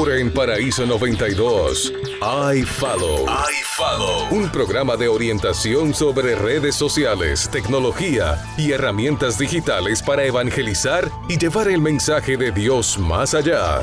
[0.00, 1.92] Ahora en Paraíso 92,
[2.54, 3.26] iFollow.
[3.26, 4.28] iFollow.
[4.30, 11.68] Un programa de orientación sobre redes sociales, tecnología y herramientas digitales para evangelizar y llevar
[11.68, 13.82] el mensaje de Dios más allá.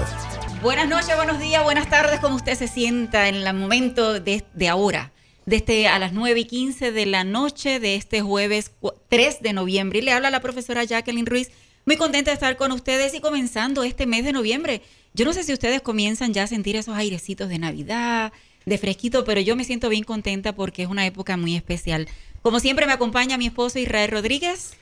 [0.64, 4.70] Buenas noches, buenos días, buenas tardes, como usted se sienta en el momento de, de
[4.70, 5.12] ahora
[5.46, 8.72] desde a las 9 y 15 de la noche de este jueves
[9.10, 10.00] 3 de noviembre.
[10.00, 11.52] Y le habla la profesora Jacqueline Ruiz.
[11.88, 14.82] Muy contenta de estar con ustedes y comenzando este mes de noviembre.
[15.14, 18.34] Yo no sé si ustedes comienzan ya a sentir esos airecitos de Navidad,
[18.66, 22.10] de fresquito, pero yo me siento bien contenta porque es una época muy especial.
[22.42, 24.74] Como siempre me acompaña mi esposo Israel Rodríguez.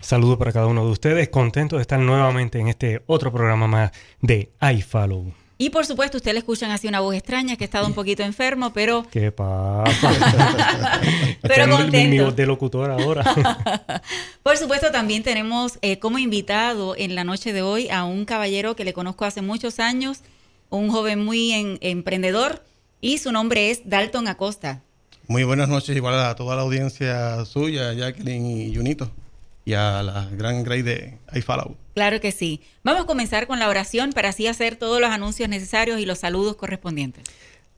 [0.00, 3.90] Saludos para cada uno de ustedes, contento de estar nuevamente en este otro programa más
[4.20, 5.34] de iFollow.
[5.62, 8.24] Y por supuesto, ustedes le escuchan así una voz extraña, que ha estado un poquito
[8.24, 9.06] enfermo, pero...
[9.12, 10.10] ¿Qué pasa?
[11.40, 12.10] pero contento.
[12.10, 13.22] Mi, voz de locutor ahora.
[14.42, 18.74] por supuesto, también tenemos eh, como invitado en la noche de hoy a un caballero
[18.74, 20.22] que le conozco hace muchos años,
[20.68, 22.64] un joven muy emprendedor,
[23.00, 24.82] y su nombre es Dalton Acosta.
[25.28, 29.12] Muy buenas noches, igual a toda la audiencia suya, Jacqueline y Junito
[29.64, 31.76] y a la gran grey de iFollow.
[31.94, 32.60] Claro que sí.
[32.84, 36.18] Vamos a comenzar con la oración para así hacer todos los anuncios necesarios y los
[36.18, 37.24] saludos correspondientes.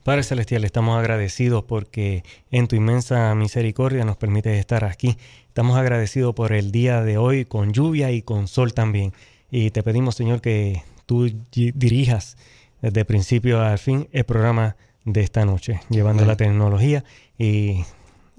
[0.03, 5.17] Padre Celestial, estamos agradecidos porque en tu inmensa misericordia nos permite estar aquí.
[5.47, 9.13] Estamos agradecidos por el día de hoy con lluvia y con sol también.
[9.49, 12.37] Y te pedimos, Señor, que tú dirijas
[12.81, 17.03] desde principio al fin el programa de esta noche, llevando la tecnología
[17.37, 17.83] y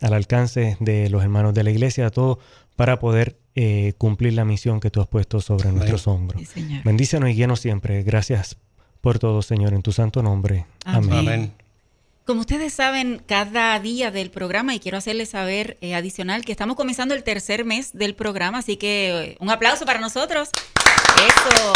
[0.00, 2.38] al alcance de los hermanos de la iglesia, a todos
[2.76, 6.42] para poder eh, cumplir la misión que tú has puesto sobre nuestros hombros.
[6.84, 8.02] Bendícenos y guíanos siempre.
[8.02, 8.58] Gracias
[9.00, 10.66] por todo, Señor, en tu santo nombre.
[10.84, 11.54] Amén.
[12.26, 16.76] Como ustedes saben, cada día del programa, y quiero hacerles saber eh, adicional que estamos
[16.76, 20.50] comenzando el tercer mes del programa, así que eh, un aplauso para nosotros.
[21.16, 21.72] Eso,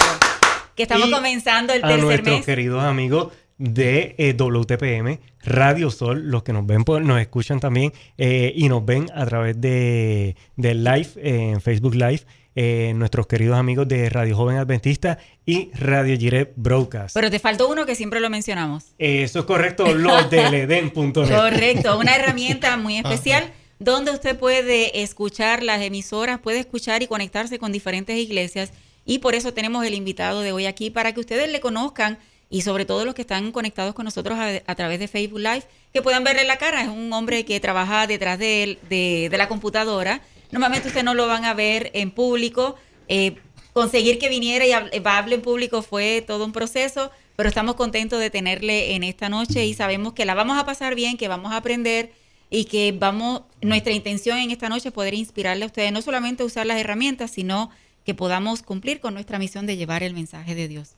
[0.76, 2.02] que estamos comenzando el tercer mes.
[2.02, 7.60] A nuestros queridos amigos de eh, WTPM, Radio Sol, los que nos ven, nos escuchan
[7.60, 12.22] también eh, y nos ven a través de, live, en Facebook Live,
[12.56, 17.14] eh, nuestros queridos amigos de Radio Joven Adventista y Radio Gire Broadcast.
[17.14, 18.94] Pero te faltó uno que siempre lo mencionamos.
[18.98, 21.28] Eso es correcto, los del Eden.net.
[21.28, 27.58] Correcto, una herramienta muy especial donde usted puede escuchar las emisoras, puede escuchar y conectarse
[27.58, 28.72] con diferentes iglesias.
[29.04, 32.18] Y por eso tenemos el invitado de hoy aquí, para que ustedes le conozcan
[32.50, 35.62] y sobre todo los que están conectados con nosotros a, través de Facebook Live,
[35.92, 36.82] que puedan verle la cara.
[36.82, 40.20] Es un hombre que trabaja detrás de, él, de, la computadora.
[40.50, 42.74] Normalmente ustedes no lo van a ver en público.
[43.06, 43.36] Eh,
[43.72, 48.30] conseguir que viniera y hable en público fue todo un proceso, pero estamos contentos de
[48.30, 51.56] tenerle en esta noche y sabemos que la vamos a pasar bien, que vamos a
[51.56, 52.12] aprender
[52.50, 56.42] y que vamos, nuestra intención en esta noche es poder inspirarle a ustedes no solamente
[56.42, 57.70] a usar las herramientas, sino
[58.04, 60.96] que podamos cumplir con nuestra misión de llevar el mensaje de Dios.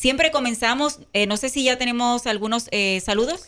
[0.00, 3.44] Siempre comenzamos, eh, no sé si ya tenemos algunos eh, saludos.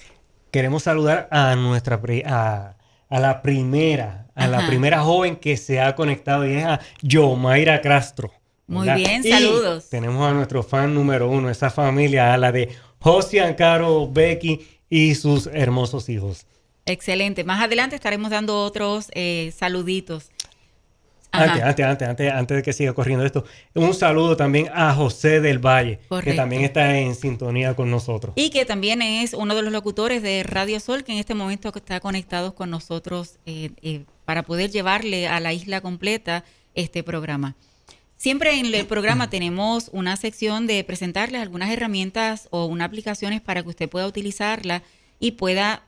[0.51, 2.77] Queremos saludar a nuestra a,
[3.09, 7.81] a la primera, a la primera joven que se ha conectado y es a Yomaira
[7.81, 8.31] Castro.
[8.67, 9.89] Muy bien, saludos.
[9.89, 12.69] Tenemos a nuestro fan número uno, esa familia, a la de
[12.99, 14.61] José Caro, Becky
[14.91, 16.45] y sus hermosos hijos.
[16.85, 17.45] Excelente.
[17.45, 20.31] Más adelante estaremos dando otros eh, saluditos.
[21.33, 23.45] Antes, antes, antes, antes, antes de que siga corriendo esto,
[23.75, 28.35] un saludo también a José del Valle, que también está en sintonía con nosotros.
[28.37, 31.73] Y que también es uno de los locutores de Radio Sol, que en este momento
[31.75, 36.45] está conectado con nosotros eh, eh, para poder llevarle a la isla completa
[36.75, 37.57] este programa.
[38.19, 43.63] Siempre en el programa tenemos una sección de presentarles algunas herramientas o unas aplicaciones para
[43.63, 44.83] que usted pueda utilizarla
[45.19, 45.83] y pueda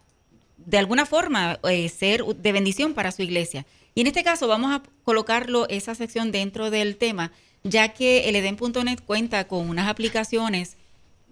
[0.57, 3.67] de alguna forma eh, ser de bendición para su iglesia.
[3.95, 7.33] Y en este caso vamos a colocarlo esa sección dentro del tema,
[7.63, 10.77] ya que el Eden.net cuenta con unas aplicaciones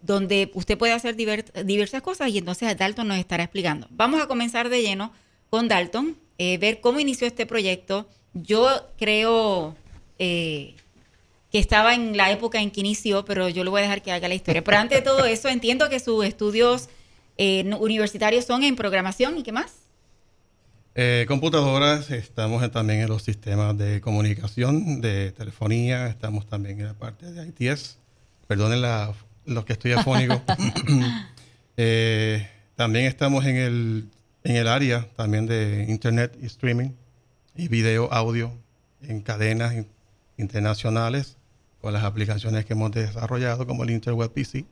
[0.03, 3.87] donde usted puede hacer diversas cosas y entonces Dalton nos estará explicando.
[3.91, 5.13] Vamos a comenzar de lleno
[5.51, 8.09] con Dalton, eh, ver cómo inició este proyecto.
[8.35, 8.69] Yo
[8.99, 9.77] creo
[10.19, 10.75] eh,
[11.51, 14.11] que estaba en la época en que inició, pero yo le voy a dejar que
[14.11, 14.65] haga la historia.
[14.65, 16.89] Pero antes de todo eso, entiendo que sus estudios
[17.37, 19.73] eh, universitarios son en programación y qué más.
[20.95, 26.95] Eh, computadoras, estamos también en los sistemas de comunicación, de telefonía, estamos también en la
[26.95, 27.99] parte de ITS.
[28.47, 29.15] Perdonen la,
[29.47, 30.43] los que estoy afónico.
[31.79, 32.47] Eh,
[32.77, 34.11] también estamos en el,
[34.45, 36.91] en el área también de internet y streaming
[37.57, 38.53] y video, audio
[39.01, 39.75] en cadenas
[40.37, 41.39] internacionales
[41.81, 44.67] con las aplicaciones que hemos desarrollado como el Interweb PC,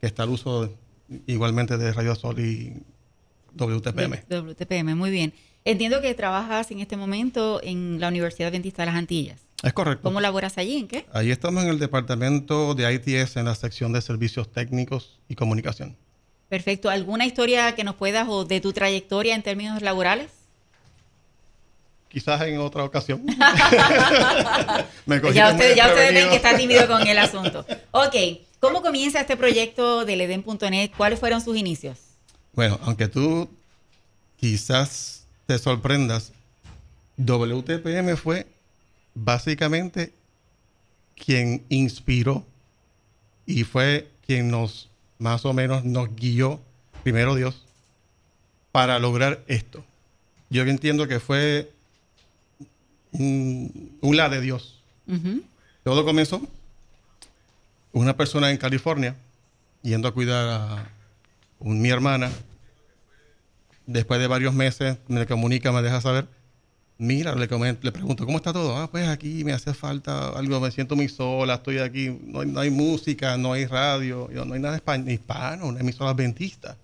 [0.00, 0.72] que está al uso
[1.26, 2.82] igualmente de Radio Sol y
[3.54, 4.24] WTPM.
[4.28, 5.34] WTPM, muy bien.
[5.66, 9.40] Entiendo que trabajas en este momento en la Universidad Adventista de las Antillas.
[9.62, 10.02] Es correcto.
[10.02, 10.76] ¿Cómo laboras allí?
[10.76, 11.06] ¿En qué?
[11.10, 15.96] Ahí estamos en el departamento de ITS en la sección de servicios técnicos y comunicación.
[16.50, 16.90] Perfecto.
[16.90, 20.30] ¿Alguna historia que nos puedas o de tu trayectoria en términos laborales?
[22.10, 23.24] Quizás en otra ocasión.
[25.06, 27.64] Me ya ustedes usted ven que está tímido con el asunto.
[27.90, 28.14] Ok,
[28.60, 30.90] ¿cómo comienza este proyecto del Eden.net?
[30.94, 31.96] ¿Cuáles fueron sus inicios?
[32.52, 33.48] Bueno, aunque tú
[34.36, 35.13] quizás
[35.46, 36.32] te sorprendas,
[37.16, 38.46] WTPM fue
[39.14, 40.12] básicamente
[41.16, 42.44] quien inspiró
[43.46, 44.88] y fue quien nos,
[45.18, 46.60] más o menos, nos guió,
[47.02, 47.64] primero Dios,
[48.72, 49.84] para lograr esto.
[50.50, 51.70] Yo entiendo que fue
[53.12, 54.80] un, la de Dios.
[55.84, 56.40] Todo comenzó
[57.92, 59.16] una persona en California
[59.82, 60.88] yendo a cuidar a
[61.60, 62.30] mi hermana.
[63.86, 66.26] Después de varios meses me comunica, me deja saber.
[66.96, 68.76] Mira, le, le pregunto, ¿cómo está todo?
[68.76, 72.70] Ah, pues aquí me hace falta algo, me siento muy sola, estoy aquí, no hay,
[72.70, 76.76] música, no hay radio, no hay nada hispano, una emisora adventista.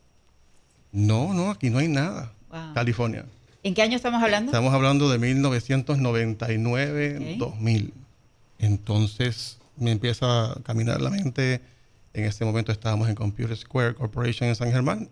[0.90, 2.32] No, no, aquí no hay nada.
[2.74, 3.24] California.
[3.62, 4.50] ¿En qué año estamos hablando?
[4.50, 7.94] Estamos hablando de 1999, 2000.
[8.58, 11.60] Entonces me empieza a caminar la mente.
[12.12, 15.08] En ese momento estábamos en Computer Square Corporation en San Germán.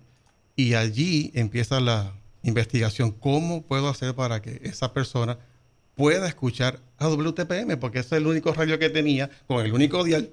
[0.59, 3.13] Y allí empieza la investigación.
[3.13, 5.39] ¿Cómo puedo hacer para que esa persona
[5.95, 7.79] pueda escuchar a WTPM?
[7.79, 10.31] Porque ese es el único radio que tenía con el único dial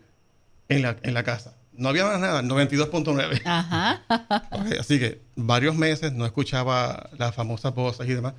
[0.68, 1.54] en la, en la casa.
[1.74, 3.44] No había más nada, 92.9.
[3.46, 4.02] Ajá.
[4.80, 8.34] así que varios meses no escuchaba las famosas voces y demás.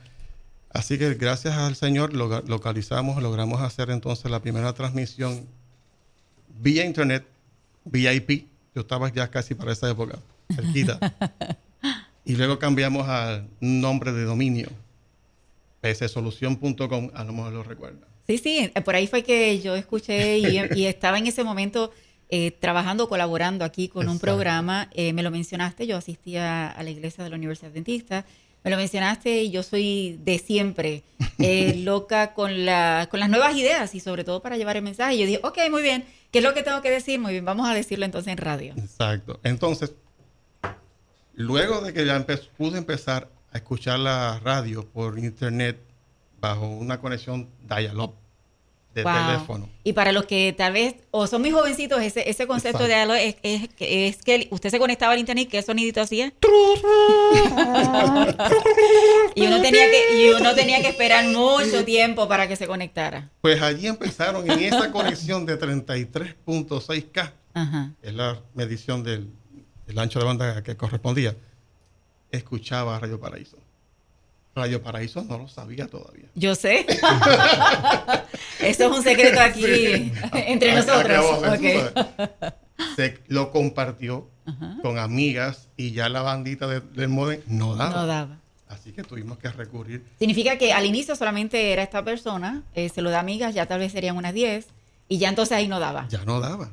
[0.71, 5.47] Así que gracias al Señor localizamos, logramos hacer entonces la primera transmisión
[6.59, 7.25] vía internet,
[7.85, 8.49] vía IP.
[8.75, 10.19] Yo estaba ya casi para esa época,
[10.53, 10.99] cerquita.
[12.27, 14.69] y luego cambiamos al nombre de dominio,
[15.81, 18.07] pcsolución.com, a lo mejor lo recuerda.
[18.27, 20.39] Sí, sí, por ahí fue que yo escuché
[20.75, 21.93] y estaba en ese momento
[22.29, 24.91] eh, trabajando, colaborando aquí con un programa.
[24.95, 28.27] Eh, me lo mencionaste, yo asistía a la iglesia de la Universidad Dentista.
[28.65, 31.05] Me lo mencionaste y yo soy de siempre
[31.39, 35.15] eh, loca con, la, con las nuevas ideas y sobre todo para llevar el mensaje.
[35.15, 37.21] Y yo dije, ok, muy bien, ¿qué es lo que tengo que decir?
[37.21, 38.75] Muy bien, vamos a decirlo entonces en radio.
[38.77, 39.39] Exacto.
[39.45, 39.95] Entonces,
[41.37, 45.79] luego de que ya pude empezar a escuchar la radio por internet
[46.41, 48.15] bajo una conexión dial-up,
[48.95, 49.69] de teléfono.
[49.85, 52.95] Y para los que tal vez, o son muy jovencitos, ese, ese concepto de
[53.29, 56.29] es, es, es, que usted se conectaba al internet, ¿qué sonidito hacía?
[59.35, 63.29] y, uno tenía que, y uno tenía que esperar mucho tiempo para que se conectara.
[63.43, 67.33] Pues allí empezaron en esa conexión de 33.6K,
[68.03, 69.29] es la medición del,
[69.87, 71.35] del ancho de banda que correspondía,
[72.31, 73.57] escuchaba Radio Paraíso.
[74.55, 76.27] Radio Paraíso no lo sabía todavía.
[76.35, 76.87] Yo sé.
[78.61, 81.25] Eso es un secreto aquí entre nosotros.
[82.97, 84.29] Se lo compartió
[84.83, 87.91] con amigas y ya la bandita del modem no daba.
[87.91, 88.39] No daba.
[88.69, 90.05] Así que tuvimos que recurrir.
[90.19, 93.79] Significa que al inicio solamente era esta persona, eh, se lo da amigas, ya tal
[93.79, 94.67] vez serían unas 10,
[95.09, 96.09] y ya entonces ahí no daba.
[96.09, 96.71] Ya no daba.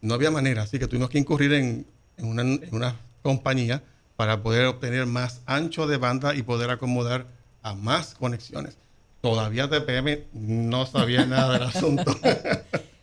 [0.00, 1.86] No había manera, así que tuvimos que incurrir en,
[2.18, 3.82] una, en una compañía
[4.16, 7.26] para poder obtener más ancho de banda y poder acomodar
[7.62, 8.76] a más conexiones.
[9.20, 12.16] Todavía TPM no sabía nada del asunto.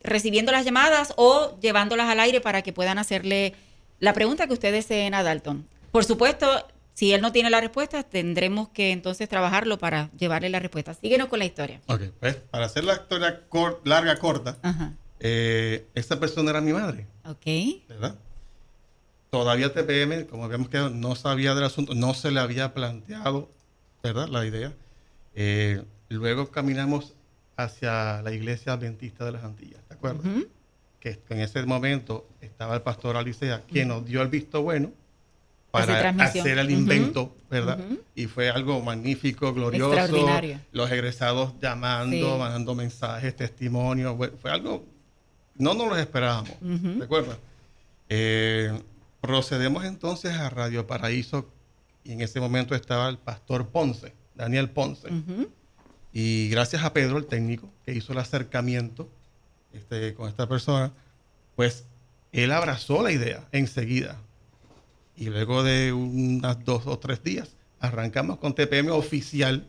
[0.01, 3.53] recibiendo las llamadas o llevándolas al aire para que puedan hacerle
[3.99, 5.67] la pregunta que ustedes deseen a Dalton.
[5.97, 6.45] Por supuesto,
[6.93, 10.93] si él no tiene la respuesta, tendremos que entonces trabajarlo para llevarle la respuesta.
[10.93, 11.81] Síguenos con la historia.
[11.87, 13.41] Ok, pues para hacer la historia
[13.83, 14.59] larga, corta,
[15.19, 17.07] eh, esta persona era mi madre.
[17.25, 17.87] Ok.
[17.89, 18.15] ¿Verdad?
[19.31, 23.49] Todavía TPM, como habíamos quedado, no sabía del asunto, no se le había planteado,
[24.03, 24.27] ¿verdad?
[24.27, 24.75] La idea.
[25.33, 27.15] Eh, luego caminamos
[27.55, 30.27] hacia la iglesia adventista de las Antillas, ¿te acuerdas?
[30.99, 34.91] Que en ese momento estaba el pastor Alicea, quien nos dio el visto bueno
[35.85, 37.79] para hacer el invento, ¿verdad?
[38.15, 39.95] Y fue algo magnífico, glorioso.
[40.71, 44.15] Los egresados llamando, mandando mensajes, testimonios.
[44.41, 44.85] Fue, algo,
[45.55, 46.55] no nos lo esperábamos,
[46.99, 47.37] ¿recuerdas?
[48.09, 48.81] Eh,
[49.21, 51.49] procedemos entonces a Radio Paraíso
[52.03, 55.09] y en ese momento estaba el pastor Ponce, Daniel Ponce.
[56.13, 59.09] Y gracias a Pedro, el técnico, que hizo el acercamiento
[59.73, 60.91] este, con esta persona,
[61.55, 61.85] pues
[62.31, 64.19] él abrazó la idea enseguida.
[65.17, 69.67] Y luego de unas dos o tres días, arrancamos con TPM oficial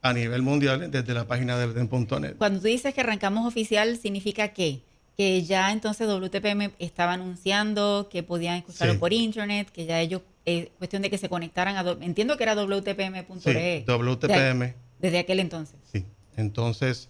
[0.00, 2.36] a nivel mundial desde la página de Eden.net.
[2.38, 4.82] Cuando tú dices que arrancamos oficial, ¿significa qué?
[5.16, 10.70] Que ya entonces WTPM estaba anunciando que podían escucharlo por internet, que ya ellos, eh,
[10.78, 11.90] cuestión de que se conectaran a...
[12.04, 13.42] Entiendo que era WTPM.org.
[13.42, 14.74] Sí, WTPM.
[15.00, 15.76] Desde, aquel entonces.
[15.90, 16.04] Sí,
[16.36, 17.08] entonces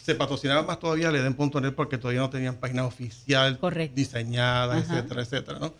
[0.00, 3.58] se patrocinaba más todavía el Eden.net porque todavía no tenían página oficial
[3.94, 5.74] diseñada, etcétera, etcétera, ¿no?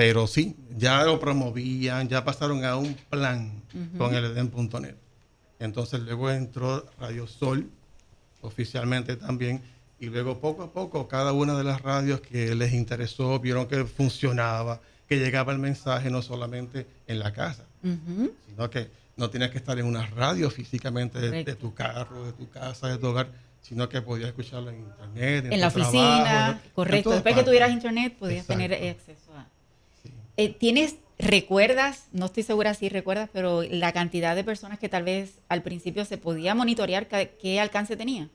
[0.00, 3.62] Pero sí, ya lo promovían, ya pasaron a un plan
[3.98, 4.94] con el Eden.net.
[5.58, 7.68] Entonces luego entró Radio Sol
[8.40, 9.60] oficialmente también
[9.98, 13.84] y luego poco a poco cada una de las radios que les interesó vieron que
[13.84, 18.88] funcionaba, que llegaba el mensaje no solamente en la casa, sino que
[19.18, 22.96] no tenías que estar en una radio físicamente de, tu carro, de tu casa, de
[22.96, 23.28] tu hogar,
[23.60, 27.10] sino que podías escucharlo en internet, en, la oficina, correcto.
[27.10, 29.59] Después que tuvieras internet podías tener acceso a...
[30.40, 35.02] Eh, ¿Tienes ¿Recuerdas, no estoy segura si recuerdas, pero la cantidad de personas que tal
[35.02, 38.30] vez al principio se podía monitorear, qué, alcance tenía?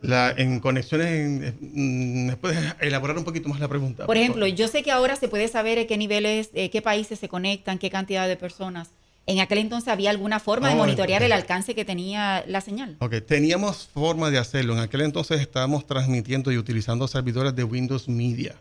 [0.00, 4.06] La, en conexiones, mm, ¿me puedes elaborar un poquito más la pregunta?
[4.06, 7.18] Por ejemplo, yo sé que ahora se puede saber en qué niveles, eh, qué países
[7.18, 8.88] se conectan, qué cantidad de personas.
[9.26, 12.96] ¿En aquel entonces había alguna forma de oh, monitorear el alcance que tenía la señal?
[13.00, 14.72] Ok, teníamos forma de hacerlo.
[14.72, 18.54] En aquel entonces estábamos transmitiendo y utilizando servidores de Windows Media.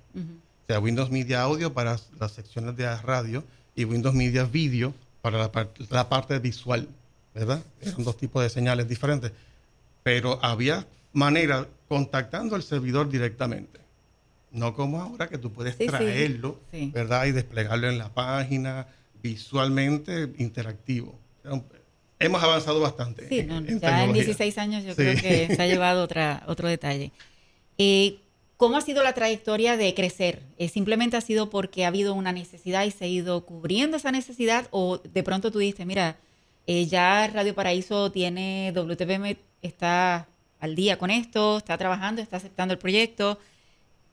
[0.66, 3.44] O sea, Windows Media Audio para las secciones de radio
[3.76, 5.38] y Windows Media Video para
[5.90, 6.88] la, parte visual,
[7.36, 7.62] ¿verdad?
[7.82, 9.32] Eran dos tipos de señales diferentes.
[10.02, 13.80] Pero había manera contactando al servidor directamente.
[14.52, 17.26] No como ahora que tú puedes traerlo, ¿verdad?
[17.26, 18.88] Y desplegarlo en la página,
[19.22, 21.20] visualmente interactivo.
[22.18, 23.30] Hemos avanzado bastante.
[23.30, 27.12] Sí, en, ya en 16 años yo creo que se ha llevado otra, otro detalle.
[27.78, 28.18] Eh,
[28.58, 30.42] ¿Cómo ha sido la trayectoria de crecer?
[30.58, 34.12] ¿Es ¿Simplemente ha sido porque ha habido una necesidad y se ha ido cubriendo esa
[34.12, 34.68] necesidad?
[34.72, 36.16] ¿O de pronto tú dices, mira,
[36.66, 40.28] eh, ya Radio Paraíso tiene, WTPM está
[40.62, 43.40] al día con esto, está trabajando, está aceptando el proyecto?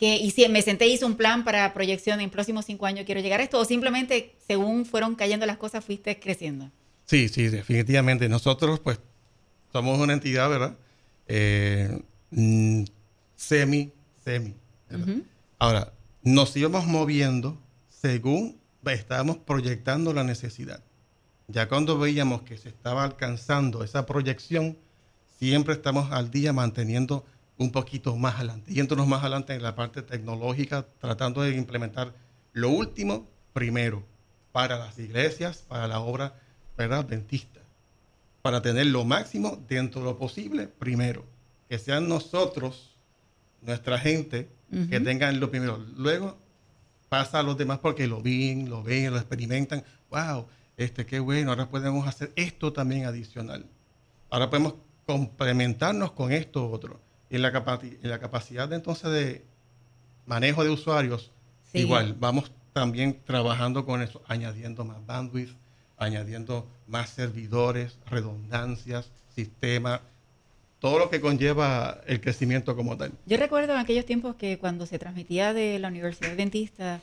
[0.00, 3.06] Que, y si me senté y hice un plan para proyección en próximos cinco años
[3.06, 6.68] quiero llegar a esto, o simplemente según fueron cayendo las cosas fuiste creciendo?
[7.04, 8.28] Sí, sí, definitivamente.
[8.28, 8.98] Nosotros pues
[9.72, 10.76] somos una entidad, ¿verdad?
[11.28, 12.00] Eh,
[12.32, 12.82] mm,
[13.36, 13.92] semi
[14.24, 14.54] semi.
[15.58, 18.60] Ahora, nos íbamos moviendo según
[18.90, 20.82] estábamos proyectando la necesidad.
[21.48, 24.76] Ya cuando veíamos que se estaba alcanzando esa proyección,
[25.38, 27.24] siempre estamos al día manteniendo
[27.58, 32.14] un poquito más adelante, yéndonos más adelante en la parte tecnológica, tratando de implementar
[32.52, 34.02] lo último primero
[34.50, 36.34] para las iglesias, para la obra
[36.76, 37.04] ¿verdad?
[37.04, 37.60] dentista,
[38.40, 41.24] para tener lo máximo dentro de lo posible primero,
[41.68, 42.91] que sean nosotros
[43.62, 44.48] nuestra gente
[44.90, 45.78] que tengan lo primero.
[45.96, 46.38] Luego
[47.08, 49.84] pasa a los demás porque lo ven, lo ven, lo experimentan.
[50.10, 50.46] ¡Wow!
[50.76, 53.66] Este, qué bueno, ahora podemos hacer esto también adicional.
[54.30, 54.74] Ahora podemos
[55.06, 57.00] complementarnos con esto otro.
[57.28, 59.44] Y en la, en la capacidad de, entonces de
[60.26, 61.30] manejo de usuarios,
[61.72, 65.54] igual, vamos también trabajando con eso, añadiendo más bandwidth,
[65.98, 70.00] añadiendo más servidores, redundancias, sistemas,
[70.82, 73.12] todo lo que conlleva el crecimiento como tal.
[73.26, 77.00] Yo recuerdo en aquellos tiempos que cuando se transmitía de la Universidad Dentista,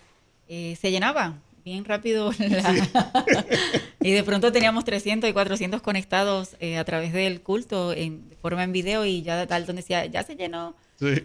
[0.50, 2.34] eh, se llenaba bien rápido
[4.02, 8.66] y de pronto teníamos 300 y 400 conectados eh, a través del culto en forma
[8.66, 10.76] en video y ya tal donde decía, ya se llenó.
[11.00, 11.08] Sí.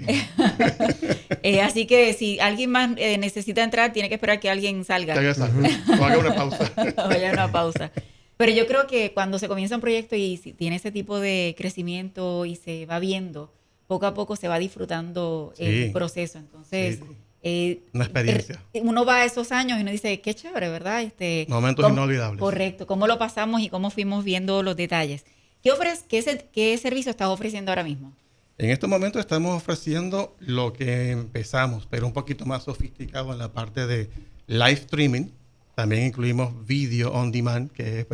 [1.43, 5.15] Eh, así que si alguien más necesita entrar, tiene que esperar que alguien salga.
[5.15, 6.73] o haga una pausa.
[6.97, 7.91] o haga una pausa.
[8.37, 12.45] Pero yo creo que cuando se comienza un proyecto y tiene ese tipo de crecimiento
[12.45, 13.53] y se va viendo,
[13.87, 16.39] poco a poco se va disfrutando el proceso.
[16.39, 17.01] Entonces,
[17.43, 18.61] eh, una experiencia.
[18.73, 21.03] Uno va a esos años y uno dice, qué chévere, ¿verdad?
[21.03, 22.41] Este, Momentos inolvidables.
[22.41, 25.25] Correcto, cómo lo pasamos y cómo fuimos viendo los detalles.
[25.63, 25.73] ¿Qué,
[26.09, 28.13] qué, qué servicio estás ofreciendo ahora mismo?
[28.57, 33.53] En este momento estamos ofreciendo lo que empezamos, pero un poquito más sofisticado en la
[33.53, 34.09] parte de
[34.47, 35.27] live streaming
[35.75, 38.07] también incluimos video on demand, que es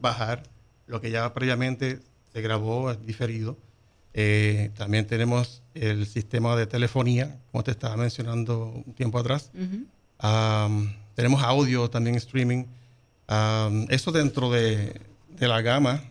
[0.00, 0.42] bajar
[0.86, 2.00] lo que ya previamente
[2.32, 3.56] se grabó, diferido.
[4.12, 9.50] Eh, también tenemos el sistema de telefonía, como te estaba mencionando un tiempo atrás.
[11.14, 12.64] tenemos audio también streaming.
[13.88, 15.00] eso dentro de,
[15.38, 16.02] la gama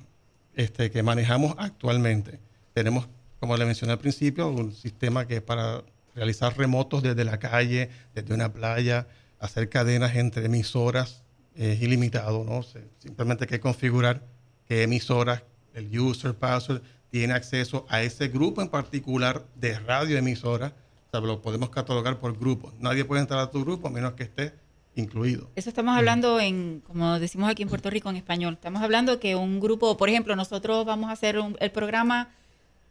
[0.56, 2.40] este, que manejamos actualmente.
[2.74, 3.08] Tenemos,
[3.40, 5.84] como le mencioné al principio, un sistema que es para
[6.16, 9.08] realizar remotos desde la calle, desde una playa,
[9.40, 11.24] hacer cadenas entre emisoras
[11.56, 12.64] es ilimitado, ¿no?
[13.00, 14.22] simplemente hay que configurar
[14.68, 15.44] qué emisoras,
[15.74, 20.72] el user password, tiene acceso a ese grupo en particular de radioemisoras.
[21.08, 22.74] O sea, lo podemos catalogar por grupos.
[22.80, 24.54] Nadie puede entrar a tu grupo a menos que esté
[24.96, 25.50] incluido.
[25.56, 29.36] Eso estamos hablando en, como decimos aquí en Puerto Rico en español, estamos hablando que
[29.36, 32.30] un grupo, por ejemplo, nosotros vamos a hacer el programa,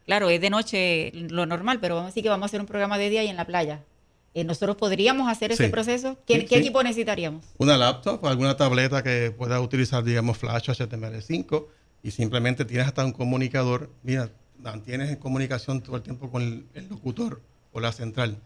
[0.05, 2.67] claro, es de noche lo normal, pero vamos a decir que vamos a hacer un
[2.67, 3.83] programa de día y en la playa.
[4.33, 6.17] Eh, nosotros podríamos hacer ese proceso.
[6.25, 7.45] ¿Qué, equipo necesitaríamos?
[7.57, 11.65] Una laptop, alguna tableta que pueda utilizar, digamos, Flash HTML5
[12.03, 13.89] y simplemente tienes hasta un comunicador.
[14.03, 18.37] Mira, mantienes en comunicación todo el tiempo con el, el locutor o la central.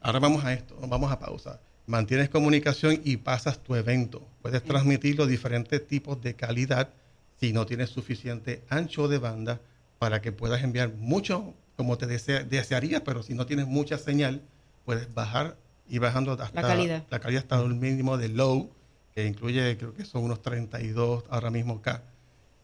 [0.00, 4.28] Ahora vamos a esto, vamos a pausa mantienes comunicación y pasas tu evento.
[4.42, 6.90] Puedes transmitir los diferentes tipos de calidad
[7.40, 9.60] si no tienes suficiente ancho de banda
[9.98, 14.42] para que puedas enviar mucho como te desearías, pero si no tienes mucha señal,
[14.88, 18.70] puedes bajar y bajando hasta la calidad, la calidad hasta el mínimo de low,
[19.14, 22.04] que incluye creo que son unos 32 ahora mismo acá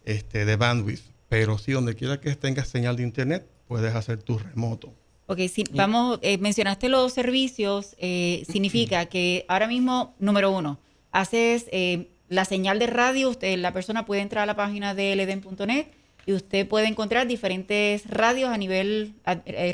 [0.07, 1.02] este, de bandwidth.
[1.28, 4.95] Pero si donde quiera que tengas señal de internet, puedes hacer tu remoto.
[5.26, 10.78] Ok, si, vamos, eh, mencionaste los servicios, eh, significa que ahora mismo, número uno,
[11.12, 15.14] haces eh, la señal de radio, usted, la persona puede entrar a la página de
[15.14, 15.88] leden.net
[16.25, 19.12] y usted puede encontrar diferentes radios a nivel,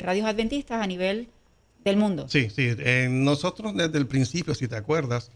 [0.01, 1.29] radios adventistas a nivel
[1.83, 2.27] del mundo.
[2.29, 2.75] Sí, sí,
[3.09, 5.31] nosotros desde el principio, si te acuerdas,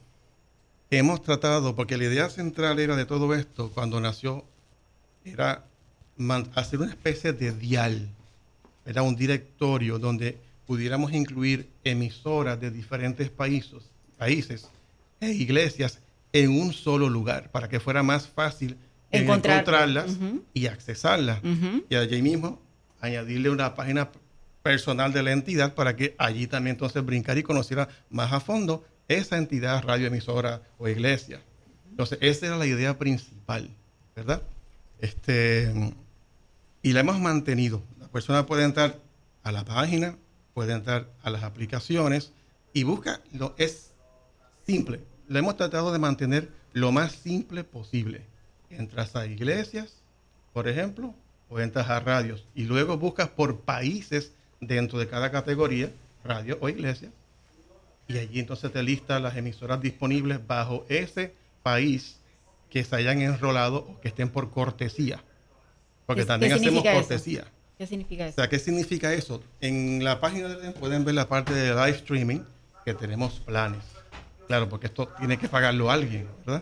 [0.90, 4.46] hemos tratado, porque la idea central era de todo esto, cuando nació,
[5.24, 5.66] era
[6.56, 8.10] hacer una especie de dial
[8.86, 10.38] era un directorio donde
[10.68, 13.84] pudiéramos incluir emisoras de diferentes países,
[14.18, 14.70] países
[15.20, 16.00] e iglesias
[16.32, 18.78] en un solo lugar para que fuera más fácil
[19.12, 20.18] encontrarlas
[20.54, 21.40] y accesarlas.
[21.90, 22.62] Y allí mismo
[23.02, 24.10] añadirle una página
[24.66, 28.84] personal de la entidad para que allí también entonces brincar y conociera más a fondo
[29.08, 31.40] esa entidad radioemisora o iglesia.
[31.92, 33.70] Entonces, esa era la idea principal,
[34.16, 34.42] ¿verdad?
[35.00, 35.72] Este,
[36.82, 37.84] y la hemos mantenido
[38.16, 38.98] persona puede entrar
[39.44, 40.16] a la página,
[40.54, 42.32] puede entrar a las aplicaciones
[42.72, 43.92] y busca, lo, es
[44.66, 45.02] simple.
[45.28, 48.26] Lo hemos tratado de mantener lo más simple posible.
[48.70, 49.98] Entras a iglesias,
[50.54, 51.14] por ejemplo,
[51.50, 55.92] o entras a radios y luego buscas por países dentro de cada categoría,
[56.24, 57.10] radio o iglesia,
[58.08, 62.18] y allí entonces te lista las emisoras disponibles bajo ese país
[62.70, 65.24] que se hayan enrolado o que estén por cortesía.
[66.06, 67.46] Porque también hacemos cortesía.
[67.78, 68.34] ¿Qué significa eso?
[68.34, 69.44] O sea, ¿qué significa eso?
[69.60, 72.42] En la página de pueden ver la parte de live streaming,
[72.86, 73.84] que tenemos planes.
[74.48, 76.62] Claro, porque esto tiene que pagarlo alguien, ¿verdad?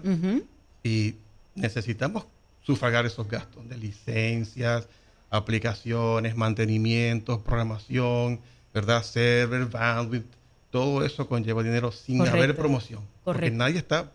[0.83, 1.15] Y
[1.55, 2.25] necesitamos
[2.61, 4.87] sufragar esos gastos de licencias,
[5.33, 8.39] aplicaciones, mantenimiento, programación,
[8.71, 9.01] ¿verdad?
[9.03, 10.27] Server, bandwidth,
[10.69, 13.01] todo eso conlleva dinero sin haber promoción.
[13.23, 13.45] Correcto.
[13.45, 14.11] Porque nadie está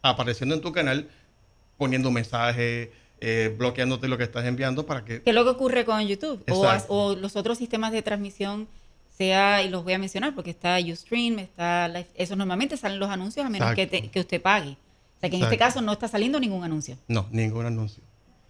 [0.00, 1.08] apareciendo en tu canal
[1.76, 2.88] poniendo mensajes,
[3.20, 5.20] eh, bloqueándote lo que estás enviando para que...
[5.20, 6.42] ¿Qué es lo que ocurre con YouTube?
[6.88, 8.66] O, los otros sistemas de transmisión,
[9.10, 13.44] sea, y los voy a mencionar porque está Ustream, está eso normalmente salen los anuncios
[13.44, 14.70] a menos que, que, usted pague.
[14.70, 16.96] O sea que en este caso no está saliendo ningún anuncio.
[17.06, 18.02] No, ningún anuncio.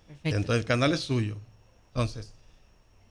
[0.07, 0.37] Perfecto.
[0.37, 1.39] Entonces el canal es suyo.
[1.95, 2.33] Entonces,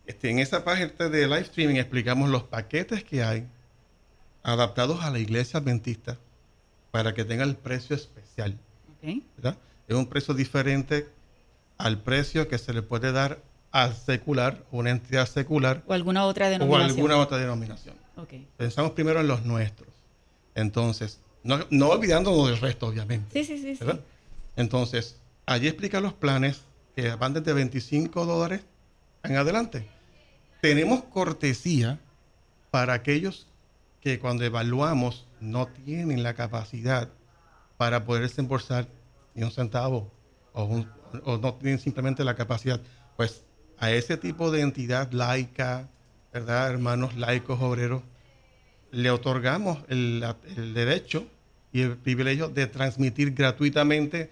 [0.06, 3.48] este, en esa página de live streaming explicamos los paquetes que hay
[4.43, 6.17] adaptados a la iglesia adventista
[6.91, 8.58] para que tenga el precio especial.
[9.38, 9.58] ¿verdad?
[9.88, 11.08] Es un precio diferente
[11.78, 13.39] al precio que se le puede dar
[13.72, 15.82] al secular, una entidad secular.
[15.88, 16.89] O alguna otra denominación.
[16.89, 17.96] O alguna otra denominación.
[18.58, 19.89] Pensamos primero en los nuestros.
[20.56, 23.43] Entonces, no, no olvidándonos del resto, obviamente.
[23.43, 23.86] Sí, sí, sí,
[24.58, 25.15] Entonces,
[25.46, 26.62] allí explica los planes
[26.96, 28.62] que van desde 25 dólares
[29.23, 29.88] en adelante.
[30.62, 31.99] Tenemos cortesía
[32.71, 33.47] para aquellos
[34.01, 37.09] que cuando evaluamos no tienen la capacidad
[37.77, 38.88] para poder desembolsar
[39.33, 40.12] ni un centavo
[40.53, 40.89] o un,
[41.23, 42.81] o no tienen simplemente la capacidad.
[43.15, 43.43] Pues
[43.77, 45.89] a ese tipo de entidad laica,
[46.33, 46.69] ¿verdad?
[46.69, 48.03] Hermanos laicos obreros,
[48.91, 50.23] le otorgamos el,
[50.73, 51.25] derecho
[51.71, 54.29] y el privilegio de transmitir gratuitamente.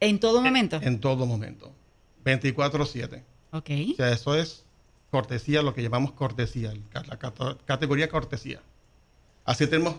[0.00, 0.78] ¿En todo momento?
[0.82, 1.72] En, todo momento.
[2.24, 3.22] 24-7.
[3.50, 3.70] Ok.
[3.92, 4.64] O sea, eso es
[5.10, 7.18] cortesía, lo que llamamos cortesía, la
[7.64, 8.60] categoría cortesía.
[9.44, 9.96] Así tenemos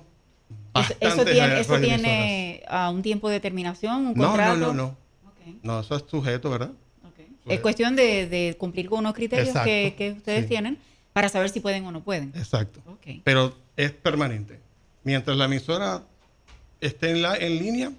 [0.99, 4.57] ¿Eso tiene, eso tiene a un tiempo de terminación, un contrato?
[4.57, 4.97] No, no, no,
[5.63, 6.71] no, eso es sujeto, ¿verdad?
[7.45, 10.77] Es cuestión de, cumplir con unos criterios que, ustedes tienen
[11.13, 12.31] para saber si pueden o no pueden.
[12.35, 12.81] Exacto.
[13.23, 14.59] Pero es permanente.
[15.03, 16.03] Mientras la emisora
[16.81, 17.91] esté en, la, en línea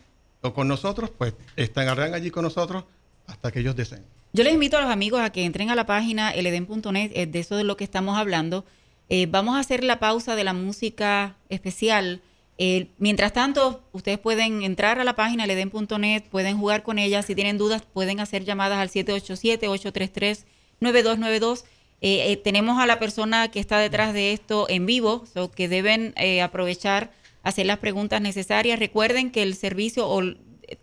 [0.42, 2.84] o con nosotros, pues estarán allí con nosotros
[3.26, 4.04] hasta que ellos deseen.
[4.32, 7.40] Yo les invito a los amigos a que entren a la página leden.net, es de
[7.40, 8.64] eso de lo que estamos hablando.
[9.08, 12.22] Eh, vamos a hacer la pausa de la música especial.
[12.56, 17.22] Eh, mientras tanto, ustedes pueden entrar a la página leden.net, pueden jugar con ella.
[17.22, 21.64] Si tienen dudas, pueden hacer llamadas al 787-833-9292.
[22.00, 26.14] Eh, tenemos a la persona que está detrás de esto en vivo, so que deben
[26.40, 27.10] aprovechar,
[27.42, 28.78] hacer las preguntas necesarias.
[28.78, 30.22] Recuerden que el servicio, o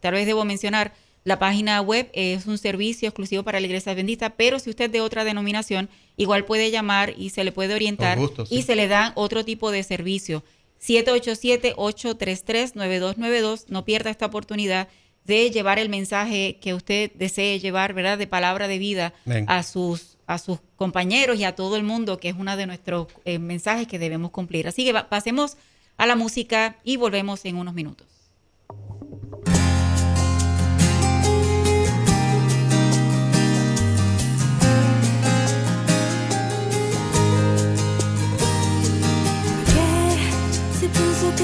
[0.02, 0.92] tal vez debo mencionar,
[1.24, 4.92] la página web es un servicio exclusivo para la Iglesia Bendita, pero si usted es
[4.92, 8.18] de otra denominación, igual puede llamar y se le puede orientar
[8.50, 10.44] y se le da otro tipo de servicio.
[10.82, 13.66] 787-833-9292.
[13.68, 14.88] No pierda esta oportunidad
[15.26, 18.18] de llevar el mensaje que usted desee llevar, ¿verdad?
[18.18, 19.14] De palabra de vida
[19.48, 23.08] a sus, a sus compañeros y a todo el mundo, que es uno de nuestros
[23.26, 24.66] eh, mensajes que debemos cumplir.
[24.68, 25.58] Así que pasemos
[25.98, 28.08] a la música y volvemos en unos minutos.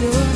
[0.00, 0.29] sure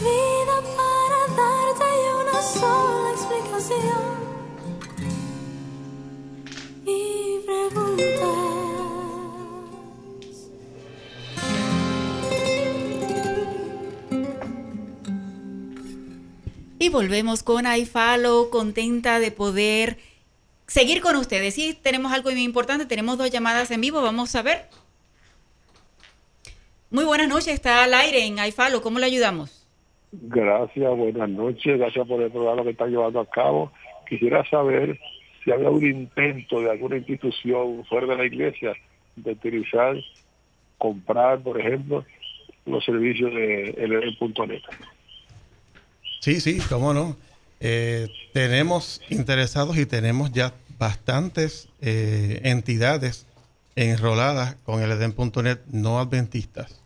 [0.00, 4.20] vida para darte una sola explicación.
[6.86, 8.50] Y preguntas.
[16.78, 19.98] Y volvemos con iFollow, contenta de poder
[20.66, 21.54] seguir con ustedes.
[21.54, 24.68] Sí, tenemos algo muy importante, tenemos dos llamadas en vivo, vamos a ver.
[26.90, 29.59] Muy buenas noches, está al aire en iFollow, ¿cómo le ayudamos?
[30.12, 33.70] Gracias, buenas noches, gracias por el programa que está llevando a cabo.
[34.08, 34.98] Quisiera saber
[35.44, 38.72] si había un intento de alguna institución fuera de la iglesia
[39.16, 39.96] de utilizar,
[40.78, 42.04] comprar, por ejemplo,
[42.66, 44.62] los servicios de LD.net.
[46.20, 47.16] Sí, sí, cómo no.
[47.60, 53.26] Eh, tenemos interesados y tenemos ya bastantes eh, entidades
[53.76, 54.90] enroladas con el
[55.70, 56.80] no adventistas.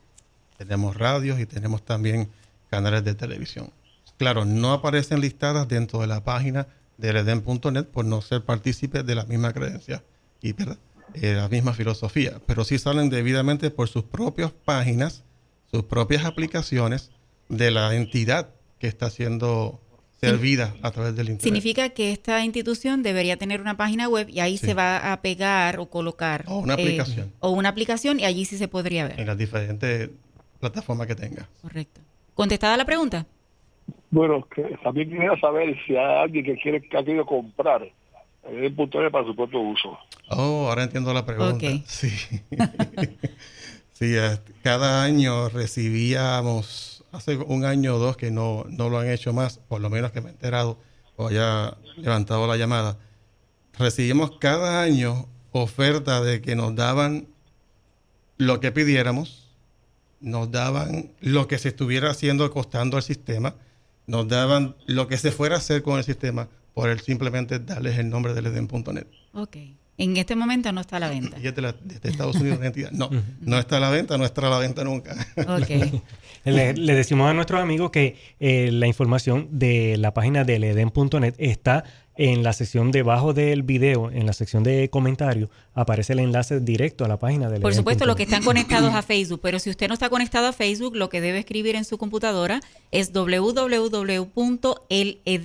[0.59, 2.29] Tenemos radios y tenemos también
[2.75, 3.71] canales de televisión.
[4.17, 6.67] Claro, no aparecen listadas dentro de la página
[6.99, 10.03] del Edén.net por no ser partícipes de la misma creencia
[10.41, 15.23] y eh, la misma filosofía, pero sí salen debidamente por sus propias páginas,
[15.71, 17.11] sus propias aplicaciones
[17.49, 19.81] de la entidad que está siendo
[20.21, 21.43] servida a través del Internet.
[21.43, 24.67] Significa que esta institución debería tener una página web y ahí Sí.
[24.67, 26.45] se va a pegar o colocar.
[26.49, 27.33] O una eh, aplicación.
[27.41, 29.21] o una aplicación y allí sí se podría ver.
[29.21, 30.11] en las diferentes
[30.61, 31.49] plataformas que tenga.
[31.63, 32.01] Correcto.
[32.35, 33.27] ¿Contestada la pregunta?
[34.11, 37.83] Bueno, que también quería saber si hay alguien que quiere que ha querido comprar
[38.45, 39.99] LD.net para su propio uso.
[40.31, 41.67] Oh, ahora entiendo la pregunta.
[41.67, 41.83] Ok.
[41.87, 42.11] Sí.
[43.93, 49.11] sí, eh, cada año recibíamos, hace un año o dos que no, no lo han
[49.11, 50.79] hecho más, por lo menos que me he enterado
[51.17, 52.99] o haya levantado la llamada.
[53.79, 57.27] Recibimos cada año oferta de que nos daban
[58.37, 59.44] lo que pidiéramos,
[60.25, 63.55] nos daban lo que se estuviera haciendo costando al sistema,
[64.07, 67.99] nos daban lo que se fuera a hacer con el sistema por el simplemente darles
[67.99, 69.07] el nombre del Eden.net.
[69.33, 69.57] Ok.
[69.97, 71.39] En este momento no está a la venta.
[71.41, 72.91] Y es de, la- de Estados Unidos entidad.
[72.91, 73.11] No,
[73.43, 75.15] no está a la venta, no estará a la venta nunca.
[75.37, 76.03] Ok.
[76.47, 81.35] Le, le decimos a nuestros amigos que eh, la información de la página del eden.net
[81.39, 81.85] está
[82.17, 87.05] en la sección debajo del video, en la sección de comentarios, aparece el enlace directo
[87.05, 89.89] a la página del Por supuesto, los que están conectados a Facebook, pero si usted
[89.89, 92.61] no está conectado a Facebook, lo que debe escribir en su computadora
[92.93, 93.13] es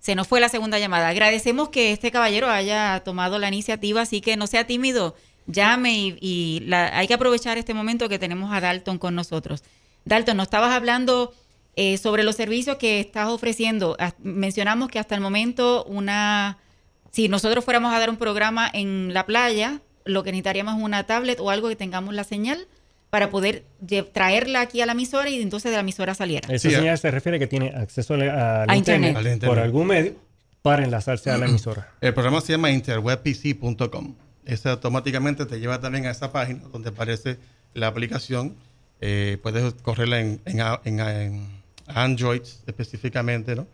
[0.00, 1.08] Se nos fue la segunda llamada.
[1.08, 6.62] Agradecemos que este caballero haya tomado la iniciativa, así que no sea tímido, llame y,
[6.66, 9.64] la- hay que aprovechar este momento que tenemos a Dalton con nosotros.
[10.04, 11.34] Dalton, nos estabas hablando
[11.74, 13.96] eh, sobre los servicios que estás ofreciendo.
[14.22, 16.58] Mencionamos que hasta el momento una,
[17.10, 21.02] si nosotros fuéramos a dar un programa en la playa, lo que necesitaríamos es una
[21.04, 22.66] tablet o algo que tengamos la señal
[23.16, 23.64] para poder
[24.12, 26.52] traerla aquí a la emisora y entonces de la emisora saliera.
[26.52, 29.16] Esa Sí, señal se refiere que tiene acceso al, al A internet, internet.
[29.16, 29.48] Al internet.
[29.48, 30.12] por algún medio
[30.60, 31.94] para enlazarse a la emisora.
[32.02, 34.14] El programa se llama interwebpc.com.
[34.44, 37.38] Ese automáticamente te lleva también a esa página donde aparece
[37.72, 38.54] la aplicación.
[39.00, 41.48] Eh, puedes correrla en, en, a- en a- en
[41.86, 43.66] Android específicamente, ¿no?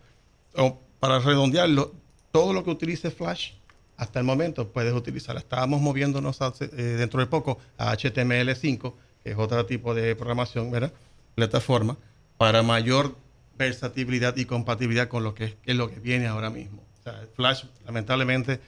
[0.55, 1.93] O para redondearlo,
[2.31, 3.51] todo lo que utilice Flash
[3.97, 5.41] hasta el momento puedes utilizarla.
[5.41, 10.71] Estábamos moviéndonos hace- eh, dentro de poco a HTML5, que es otro tipo de programación,
[10.71, 10.91] ¿verdad?
[11.35, 11.97] Plataforma,
[12.37, 13.15] para mayor
[13.57, 16.83] versatilidad y compatibilidad con lo que es, que es lo que viene ahora mismo.
[16.99, 18.59] O sea, Flash lamentablemente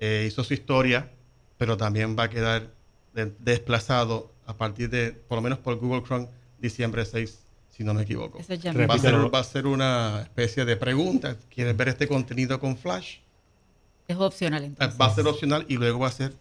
[0.00, 1.10] eh, hizo su historia,
[1.58, 2.68] pero también va a quedar
[3.14, 7.38] de- desplazado a partir de, por lo menos por Google Chrome, diciembre 6,
[7.70, 8.38] si no me equivoco.
[8.38, 8.72] Eso ya.
[8.72, 11.36] Va a, ser, va a ser una especie de pregunta.
[11.54, 13.18] ¿Quieres ver este contenido con Flash?
[14.08, 15.00] es opcional entonces.
[15.00, 16.32] Va a ser opcional y luego va a ser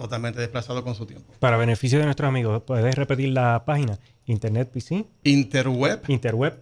[0.00, 1.32] totalmente desplazado con su tiempo.
[1.38, 6.58] Para beneficio de nuestros amigos, puedes repetir la página Internet PC, Interwebpc.com Interweb.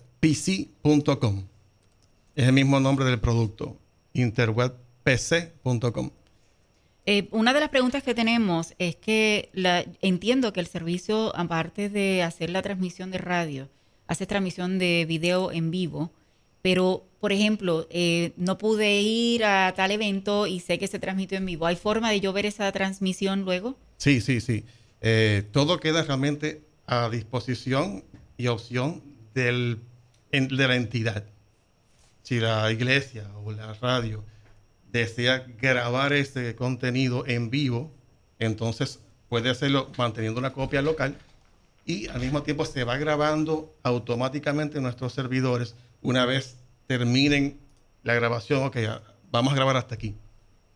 [2.34, 3.76] es el mismo nombre del producto.
[4.12, 6.10] Interwebpc.com.
[7.06, 11.88] Eh, una de las preguntas que tenemos es que la, entiendo que el servicio, aparte
[11.88, 13.68] de hacer la transmisión de radio,
[14.08, 16.10] hace transmisión de video en vivo,
[16.62, 21.38] pero, por ejemplo, eh, no pude ir a tal evento y sé que se transmitió
[21.38, 21.66] en vivo.
[21.66, 23.78] ¿Hay forma de yo ver esa transmisión luego?
[23.96, 24.64] Sí, sí, sí.
[25.00, 28.04] Eh, todo queda realmente a disposición
[28.36, 29.02] y opción
[29.34, 29.80] del,
[30.32, 31.24] de la entidad.
[32.22, 34.24] Si la iglesia o la radio
[34.90, 37.92] desea grabar ese contenido en vivo,
[38.38, 41.16] entonces puede hacerlo manteniendo una copia local
[41.84, 46.56] y al mismo tiempo se va grabando automáticamente en nuestros servidores una vez
[46.86, 47.58] terminen
[48.02, 48.62] la grabación.
[48.64, 48.76] Ok,
[49.30, 50.14] vamos a grabar hasta aquí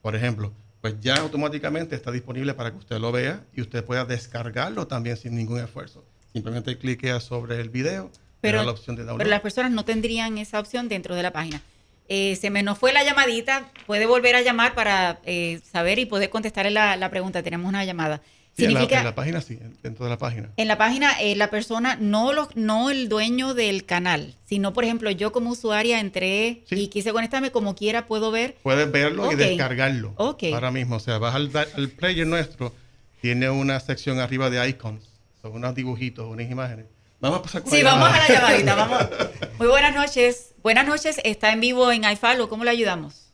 [0.02, 4.04] por ejemplo, pues ya automáticamente está disponible para que usted lo vea y usted pueda
[4.04, 6.04] descargarlo también sin ningún esfuerzo.
[6.32, 9.18] Simplemente cliquea sobre el video, Pero, la opción de download.
[9.18, 11.62] pero las personas no tendrían esa opción dentro de la página.
[12.08, 16.06] Eh, se me nos fue la llamadita, puede volver a llamar para eh, saber y
[16.06, 17.44] poder contestarle la, la pregunta.
[17.44, 18.20] Tenemos una llamada.
[18.54, 20.50] Sí, en, la, Significa, en la página sí, en- dentro de la página.
[20.58, 24.84] En la página, eh, la persona, no, los, no el dueño del canal, sino, por
[24.84, 26.74] ejemplo, yo como usuaria entré Sí.
[26.82, 28.56] y quise conectarme como quiera, puedo ver.
[28.62, 30.12] Puedes verlo y descargarlo.
[30.16, 30.44] Ok.
[30.52, 32.74] Ahora mismo, o sea, vas al, al player nuestro,
[33.22, 35.08] tiene una sección arriba de icons,
[35.40, 36.84] son unos dibujitos, unas imágenes.
[37.20, 38.98] Vamos a pasar con Sí, la vamos a la llamadita, vamos.
[39.58, 40.54] Muy buenas noches.
[40.62, 43.32] Buenas noches, está en vivo en iFalo, ¿cómo le ayudamos?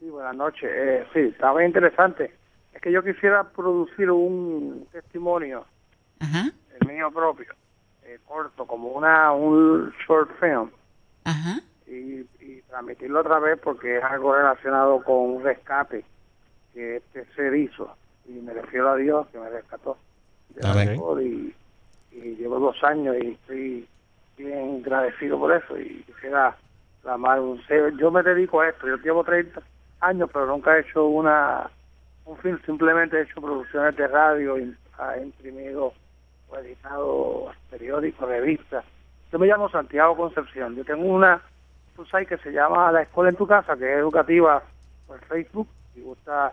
[0.00, 0.68] Sí, buenas noches.
[0.72, 2.34] Eh, sí, estaba interesante.
[2.74, 5.64] Es que yo quisiera producir un testimonio,
[6.20, 7.52] Ajá, el mío propio,
[8.04, 10.70] eh, corto, como una un short film,
[11.24, 11.60] ajá.
[11.86, 16.04] y, y transmitirlo otra vez porque es algo relacionado con un rescate
[16.72, 17.96] que este ser hizo.
[18.26, 19.96] Y me refiero a Dios que me rescató.
[21.20, 21.54] y,
[22.12, 23.88] y llevo dos años y estoy
[24.36, 26.56] bien agradecido por eso y quisiera
[27.02, 27.96] clamar un ser.
[27.96, 29.60] Yo me dedico a esto, yo llevo 30
[30.00, 31.70] años, pero nunca he hecho una
[32.26, 34.76] un film, simplemente he hecho producciones de radio, im-
[35.16, 35.92] he imprimido
[36.48, 38.84] o editado periódicos, revistas.
[39.32, 41.40] Yo me llamo Santiago Concepción, yo tengo una
[41.96, 44.62] un site que se llama La Escuela en tu Casa, que es educativa
[45.06, 46.52] por Facebook, si gusta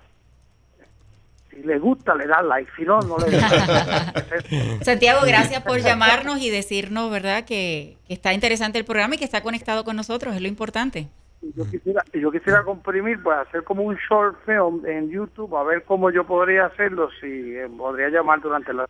[1.49, 4.13] si le gusta le da like, si no, no le da.
[4.83, 9.25] Santiago, gracias por llamarnos y decirnos, ¿verdad?, que, que está interesante el programa y que
[9.25, 11.07] está conectado con nosotros, es lo importante.
[11.41, 15.63] Y yo quisiera, yo quisiera comprimir, pues hacer como un short film en YouTube, a
[15.63, 18.87] ver cómo yo podría hacerlo, si eh, podría llamar durante la...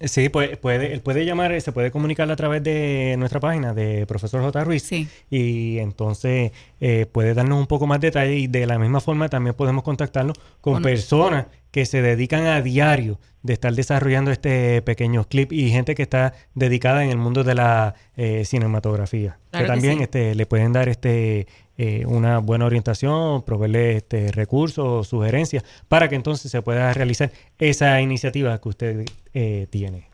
[0.00, 4.06] Sí, puede, puede, él puede llamar, se puede comunicar a través de nuestra página de
[4.06, 4.64] Profesor J.
[4.64, 4.82] Ruiz.
[4.82, 5.06] Sí.
[5.28, 9.54] Y entonces eh, puede darnos un poco más detalle y de la misma forma también
[9.54, 15.26] podemos contactarnos con Con- personas que se dedican a diario de estar desarrollando este pequeño
[15.26, 19.38] clip y gente que está dedicada en el mundo de la eh, cinematografía.
[19.50, 20.04] Claro que que también sí.
[20.04, 26.14] este, le pueden dar este eh, una buena orientación, proveerle este recursos, sugerencias, para que
[26.14, 30.06] entonces se pueda realizar esa iniciativa que usted eh, tiene.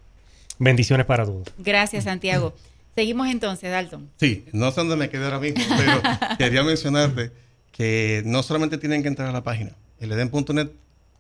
[0.59, 1.47] Bendiciones para todos.
[1.59, 2.55] Gracias, Santiago.
[2.95, 4.09] Seguimos entonces, Dalton.
[4.17, 6.01] Sí, no sé dónde me quedé ahora mismo, pero
[6.39, 7.33] quería mencionarte
[7.71, 9.73] que no solamente tienen que entrar a la página.
[9.99, 10.71] El Eden.net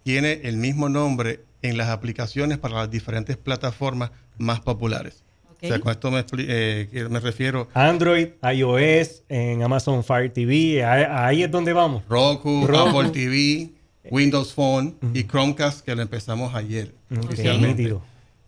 [0.02, 5.22] tiene el mismo nombre en las aplicaciones para las diferentes plataformas más populares.
[5.62, 11.42] O sea, con esto me, eh, me refiero Android, iOS, en Amazon Fire TV, ahí,
[11.42, 12.02] es donde vamos.
[12.08, 12.98] Roku, Roku.
[13.00, 13.70] Apple TV,
[14.10, 17.82] Windows Phone y Chromecast que lo empezamos ayer Ok, oficialmente.
[17.82, 18.02] nítido.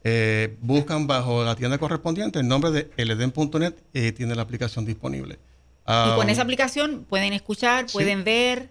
[0.04, 5.34] Eh, buscan bajo la tienda correspondiente el nombre de eleden.net y tiene la aplicación disponible.
[5.34, 7.92] Y con Ah, esa aplicación pueden escuchar, sí.
[7.92, 8.70] pueden ver.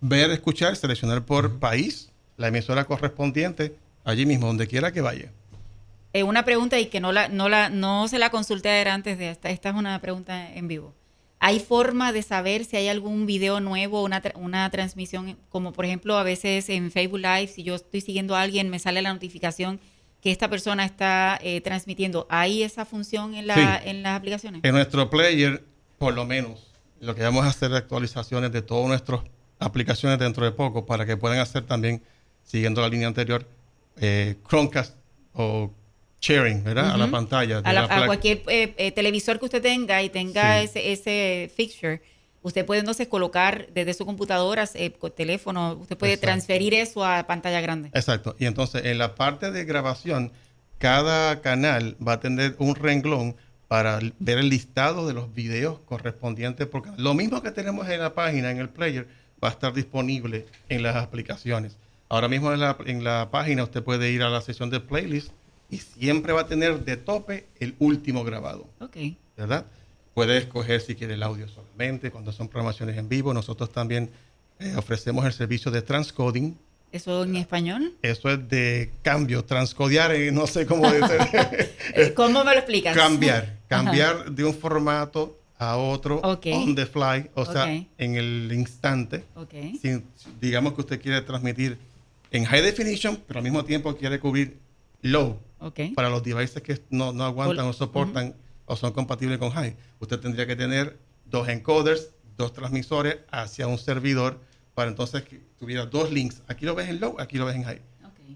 [0.00, 5.30] Ver, escuchar, seleccionar por país la emisora correspondiente allí mismo, donde quiera que vaya.
[6.12, 9.18] Eh, una pregunta y que no la, no la, no se la consulté ayer antes
[9.18, 9.50] de esta.
[9.50, 10.94] Esta es una pregunta en vivo.
[11.40, 15.84] ¿Hay forma de saber si hay algún video nuevo, una, tra- una transmisión, como por
[15.84, 19.12] ejemplo a veces en Facebook Live, si yo estoy siguiendo a alguien, me sale la
[19.12, 19.78] notificación
[20.20, 22.26] que esta persona está eh, transmitiendo?
[22.28, 23.88] ¿Hay esa función en, la, Sí.
[23.90, 24.64] en las aplicaciones?
[24.64, 25.62] En nuestro player,
[25.98, 29.20] por lo menos, lo que vamos a hacer es actualizaciones de todas nuestras
[29.58, 32.02] aplicaciones dentro de poco para que puedan hacer también,
[32.44, 33.46] siguiendo la línea anterior,
[34.00, 34.94] eh, Chromecast
[35.34, 35.72] o
[36.20, 36.90] sharing, ¿verdad?
[36.92, 37.58] A la pantalla.
[37.58, 38.06] a, la- la a placa.
[38.06, 40.64] cualquier eh, eh, televisor que usted tenga y tenga Sí.
[40.64, 42.02] ese, ese fixture,
[42.42, 46.26] usted puede entonces colocar desde su computadora, eh, teléfono, usted puede Exacto.
[46.32, 47.90] transferir eso a pantalla grande.
[47.94, 48.34] Exacto.
[48.38, 50.32] Y entonces, en la parte de grabación,
[50.78, 56.66] cada canal va a tener un renglón para ver el listado de los videos correspondientes.
[56.66, 59.06] Porque lo mismo que tenemos en la página, en el player,
[59.42, 61.76] va a estar disponible en las aplicaciones.
[62.08, 65.30] Ahora mismo en la, en la página usted puede ir a la sección de playlist
[65.70, 68.66] y siempre va a tener de tope el último grabado.
[68.80, 68.96] Ok.
[69.38, 69.66] ¿verdad?
[70.14, 73.32] Puede escoger si quiere el audio solamente, cuando son programaciones en vivo.
[73.32, 74.10] Nosotros también
[74.58, 76.58] eh, ofrecemos el servicio de transcoding.
[76.90, 77.94] ¿Eso en español?
[78.02, 82.14] Eso es de cambio, transcodear, eh, no sé cómo decir.
[82.16, 82.96] ¿Cómo me lo explicas?
[82.96, 87.66] cambiar, cambiar de un formato a otro on the fly, o sea,
[87.98, 89.24] en el instante.
[89.34, 89.54] Ok.
[89.80, 90.02] Si,
[90.40, 91.78] digamos que usted quiere transmitir
[92.30, 94.58] en high definition, pero al mismo tiempo quiere cubrir
[95.02, 95.38] low
[95.94, 98.34] para los devices que no, no aguantan o soportan
[98.66, 99.76] o son compatibles con high.
[99.98, 104.40] Usted tendría que tener dos encoders, dos transmisores hacia un servidor
[104.74, 106.42] para entonces que tuviera dos links.
[106.46, 107.82] Aquí lo ves en low, aquí lo ves en high.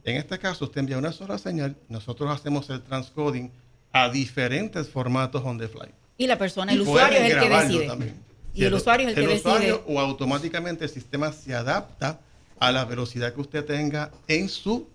[0.04, 3.52] En este caso, usted envía una sola señal, nosotros hacemos el transcoding
[3.92, 5.92] a diferentes formatos on the fly.
[6.16, 7.86] Y la persona, el usuario es el que decide.
[7.86, 8.14] también.
[8.54, 9.94] Y el usuario es el, que usuario decide.
[9.94, 12.20] o automáticamente el sistema se adapta
[12.58, 14.88] a la velocidad que usted tenga en su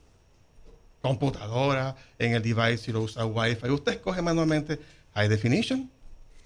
[1.01, 3.69] computadora, en el device, si lo usa Wi-Fi.
[3.69, 4.79] Usted escoge manualmente
[5.15, 5.89] High Definition.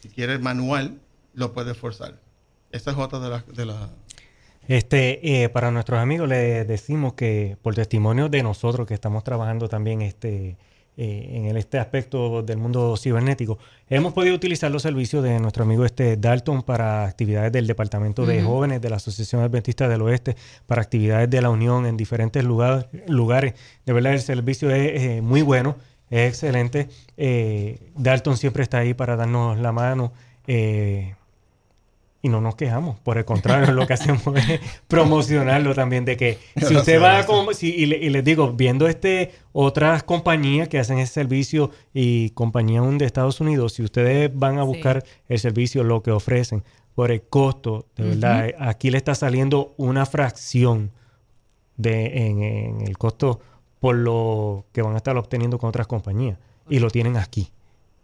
[0.01, 0.99] Si quiere manual,
[1.33, 2.15] lo puede forzar.
[2.71, 3.47] Esa es otra de las...
[3.47, 3.89] De la,
[4.67, 9.67] Este, eh, para nuestros amigos les decimos que por testimonio de nosotros que estamos trabajando
[9.69, 10.57] también este,
[11.03, 13.57] eh, en este aspecto del mundo cibernético,
[13.89, 18.41] hemos podido utilizar los servicios de nuestro amigo este Dalton para actividades del Departamento de.
[18.43, 20.35] Jóvenes de la Asociación Adventista del Oeste,
[20.67, 23.53] para actividades de la Unión en diferentes lugar- lugares.
[23.85, 25.75] De verdad el servicio es eh, muy bueno.
[26.11, 26.87] es excelente.
[27.17, 30.11] Eh, Dalton siempre está ahí para darnos la mano.
[30.47, 31.15] eh,
[32.23, 36.37] y no nos quejamos, por el contrario, lo que hacemos es promocionarlo también, de que
[36.55, 37.53] si usted va a...
[37.53, 42.29] si- y, le- y les digo, viendo este otras compañías que hacen ese servicio y
[42.31, 44.67] compañías de Estados Unidos, si ustedes van a Sí.
[44.67, 46.63] buscar el servicio, lo que ofrecen,
[46.95, 50.91] por el costo, de verdad, aquí le está saliendo una fracción
[51.77, 53.39] de, en, en el costo
[53.79, 56.37] por lo que van a estar obteniendo con otras compañías.
[56.69, 57.49] Y lo tienen aquí,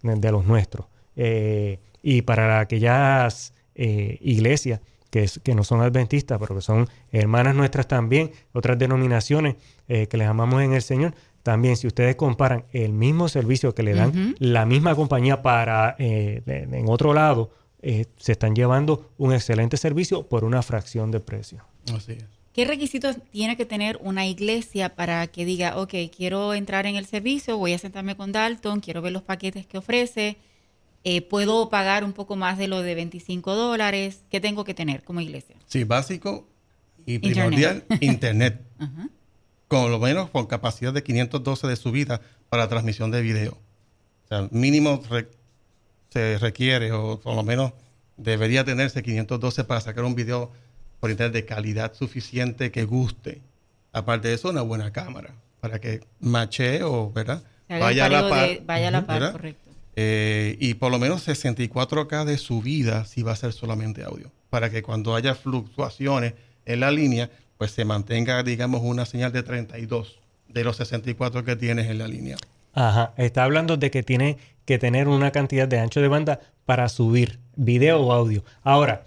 [0.01, 0.87] de, de los nuestros.
[1.15, 6.87] Eh, y para aquellas eh, iglesias que, es- que no son adventistas, pero que son
[7.11, 9.55] hermanas nuestras también, otras denominaciones
[9.87, 11.13] eh, que les amamos en el Señor,
[11.43, 16.41] también si ustedes comparan el mismo servicio que le dan la misma compañía para eh,
[16.45, 17.51] de- en otro lado,
[17.81, 21.63] eh, se están llevando un excelente servicio por una fracción de precio.
[21.95, 22.25] Así es.
[22.51, 27.05] ¿Qué requisitos tiene que tener una iglesia para que diga, ok, quiero entrar en el
[27.05, 30.37] servicio, voy a sentarme con Dalton, quiero ver los paquetes que ofrece,
[31.09, 34.23] eh, puedo pagar un poco más de lo de 25 dólares?
[34.29, 35.55] ¿Qué tengo que tener como iglesia?
[35.65, 36.47] Sí, básico
[37.05, 37.33] y Internet.
[37.33, 38.61] primordial, internet.
[39.69, 43.51] Con lo menos con capacidad de 512 de subida para transmisión de video.
[44.25, 45.29] O sea, mínimo re-
[46.09, 47.71] se requiere, o por lo menos
[48.17, 50.51] debería tenerse 512 para sacar un video
[50.99, 53.41] por internet de calidad suficiente que guste.
[53.93, 57.43] Aparte de eso, una buena cámara para que machee o, ¿verdad?
[57.69, 58.47] Vaya a la par.
[58.49, 59.55] de- vaya a la par.
[59.99, 64.31] Eh, y por lo menos 64K de subida si va a ser solamente audio.
[64.51, 66.35] Para que cuando haya fluctuaciones
[66.67, 70.19] en la línea, pues se mantenga, digamos, una señal de 32
[70.49, 72.37] de los 64 que tienes en la línea.
[72.73, 76.89] Ajá, está hablando de que tiene que tener una cantidad de ancho de banda para
[76.89, 78.43] subir video o audio.
[78.61, 79.03] Ahora,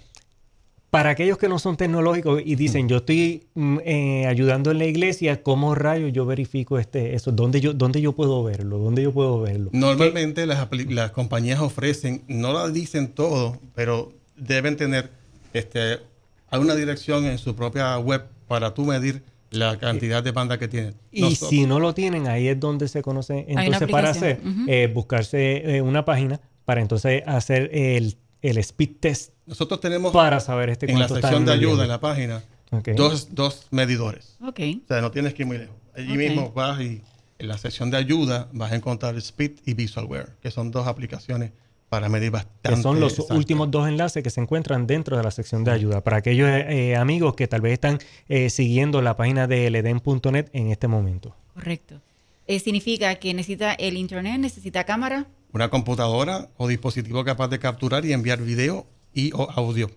[0.91, 4.87] para aquellos que no son tecnológicos y dicen, yo estoy mm, eh, ayudando en la
[4.87, 7.31] iglesia, ¿cómo rayos yo verifico este, eso?
[7.31, 8.79] ¿Dónde yo, ¿Dónde yo puedo verlo?
[8.79, 9.71] ¿Dónde yo puedo verlo?
[9.73, 15.11] Normalmente las, apli- las compañías ofrecen, no lo dicen todo, pero deben tener
[15.53, 15.99] este,
[16.49, 20.95] alguna dirección en su propia web para tú medir la cantidad de banda que tienen.
[21.13, 24.41] Y Nosotros- si no lo tienen, ahí es donde se conoce una entonces para hacer,
[24.67, 30.39] eh, buscarse eh, una página para entonces hacer el, el speed test nosotros tenemos para
[30.39, 32.43] saber este en la sección de ayuda en la página
[32.97, 34.37] dos, dos medidores.
[34.41, 34.53] O
[34.87, 35.75] sea, no tienes que ir muy lejos.
[35.93, 37.03] Allí mismo vas y
[37.39, 41.51] en la sección de ayuda vas a encontrar Speed y Visualware, que son dos aplicaciones
[41.89, 42.69] para medir bastante.
[42.69, 43.35] que son los exacto.
[43.35, 46.01] últimos dos enlaces que se encuentran dentro de la sección de ayuda.
[46.05, 47.99] Para aquellos eh, amigos que tal vez están
[48.29, 51.35] eh, siguiendo la página de leden.net en este momento.
[51.55, 52.01] Correcto.
[52.47, 55.27] Eh, significa que necesita el internet, necesita cámara.
[55.53, 59.91] Una computadora o dispositivo capaz de capturar y enviar video y o audio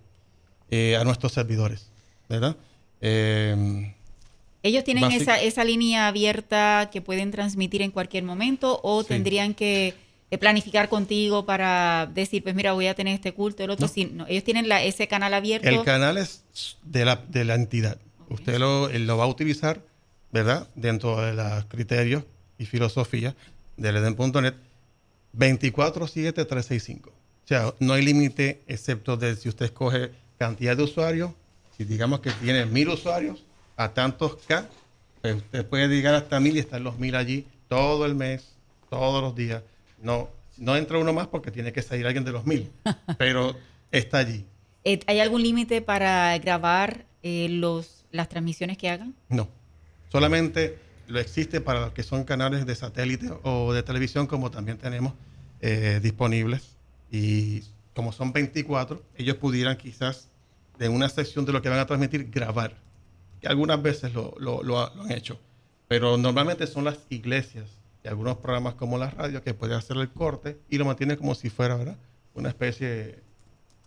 [0.72, 1.90] eh, a nuestros servidores.
[2.30, 2.56] ¿Verdad?
[3.02, 3.94] Eh,
[4.64, 9.10] Ellos tienen Basic- esa, esa línea abierta que pueden transmitir en cualquier momento o Sí.
[9.10, 9.94] tendrían que
[10.32, 13.86] eh, planificar contigo para decir, pues mira, voy a tener este culto, el otro.
[13.88, 13.94] No.
[13.94, 15.68] Sí, no, ellos tienen la, ese canal abierto.
[15.70, 16.44] el canal es
[16.84, 17.98] de la, de la entidad.
[18.30, 19.82] Usted lo va a utilizar,
[20.32, 20.68] ¿verdad?
[20.76, 22.24] Dentro de los criterios
[22.58, 23.36] y filosofía
[23.78, 24.54] del Eden.net
[25.38, 27.12] 24-7-365.
[27.44, 31.32] O sea, no hay límite excepto de si usted escoge cantidad de usuarios.
[31.78, 33.44] Si digamos que tiene mil usuarios
[33.76, 34.68] a tantos K,
[35.22, 38.54] pues usted puede llegar hasta mil y están los mil allí todo el mes,
[38.90, 39.64] todos los días.
[40.02, 42.72] No, no entra uno más porque tiene que salir alguien de los mil,
[43.18, 43.56] pero
[43.92, 44.46] está allí.
[44.84, 49.16] Eh, ¿Hay algún límite para grabar eh, los, las transmisiones que hagan?
[49.30, 49.48] No.
[50.12, 50.78] Solamente
[51.08, 55.14] lo existe para los que son canales de satélite o de televisión, como también tenemos
[55.62, 56.73] eh, disponibles.
[57.14, 57.62] Y
[57.96, 60.28] como son 24, ellos pudieran quizás
[60.80, 62.76] de una sección de lo que van a transmitir grabar.
[63.40, 65.40] Que algunas veces lo, lo- lo ha- lo han hecho.
[65.88, 67.66] Pero normalmente son las iglesias
[68.04, 71.36] y algunos programas como la radio que pueden hacer el corte y lo mantienen como
[71.36, 71.98] si fuera ¿verdad?
[72.34, 73.20] una especie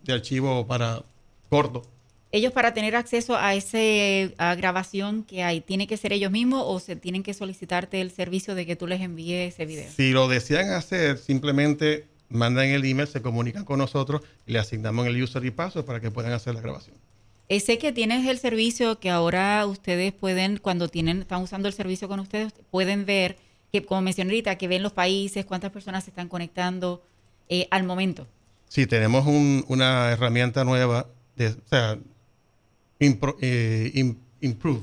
[0.05, 1.03] de archivo para
[1.51, 1.83] corto.
[2.31, 6.79] Ellos para tener acceso a esa grabación que hay, ¿tiene que ser ellos mismos o
[6.79, 9.91] se tienen que solicitarte el servicio de que tú les envíes ese video?
[9.91, 15.07] Si lo desean hacer, simplemente mandan el email, se comunican con nosotros y le asignamos
[15.07, 16.97] el user y password para que puedan hacer la grabación.
[17.49, 22.09] Sé que tienes el servicio que ahora ustedes pueden, cuando tienen, están usando el servicio
[22.09, 23.37] con ustedes, pueden ver,
[23.72, 27.03] que como mencioné ahorita, que ven los países, cuántas personas se están conectando
[27.49, 28.27] eh, al momento.
[28.68, 31.07] Sí, tenemos un- una herramienta nueva,
[31.37, 31.97] de, o sea,
[32.99, 34.81] impro- eh, im- improve,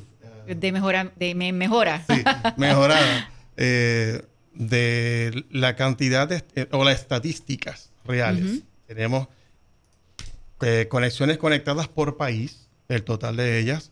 [0.48, 2.04] De mejora, de me- mejora.
[2.08, 2.24] sí,
[2.58, 4.22] mejorada, eh,
[4.54, 8.62] de la cantidad de, o las estadísticas reales.
[8.88, 9.28] Tenemos
[10.62, 13.92] eh, conexiones conectadas por país, el total de ellas,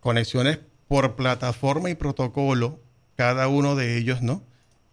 [0.00, 0.58] conexiones
[0.88, 2.80] por plataforma y protocolo,
[3.16, 4.42] cada uno de ellos, ¿no?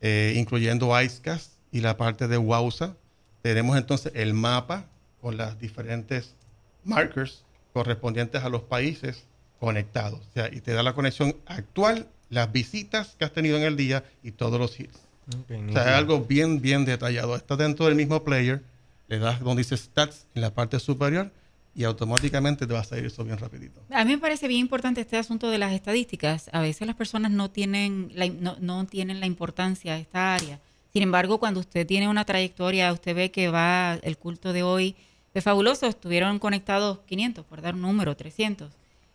[0.02, 2.96] eh, incluyendo ICECAS y la parte de WAUSA.
[3.42, 4.86] Tenemos entonces el mapa
[5.22, 6.36] con las diferentes
[6.84, 9.26] markers correspondientes a los países
[9.60, 10.20] conectados.
[10.20, 13.76] O sea, y te da la conexión actual, las visitas que has tenido en el
[13.76, 15.00] día y todos los hits.
[15.30, 17.36] o sea, es algo bien, bien detallado.
[17.36, 18.64] Está dentro del mismo player,
[19.08, 21.32] le das donde dice stats en la parte superior
[21.76, 23.80] y automáticamente te va a salir eso bien rapidito.
[23.92, 26.50] A mí me parece bien importante este asunto de las estadísticas.
[26.52, 30.60] A veces las personas no tienen la, no, no tienen la importancia de esta área.
[30.92, 34.96] Sin embargo, cuando usted tiene una trayectoria, usted ve que va el culto de hoy
[35.36, 35.86] es fabuloso.
[35.86, 38.72] Estuvieron conectados 500, por dar un número, 300.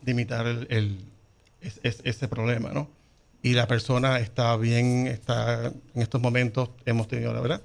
[0.05, 0.99] limitar el,
[1.61, 2.89] es, ese problema, ¿no?
[3.43, 7.61] Y la persona está bien, está en estos momentos, hemos tenido, la verdad,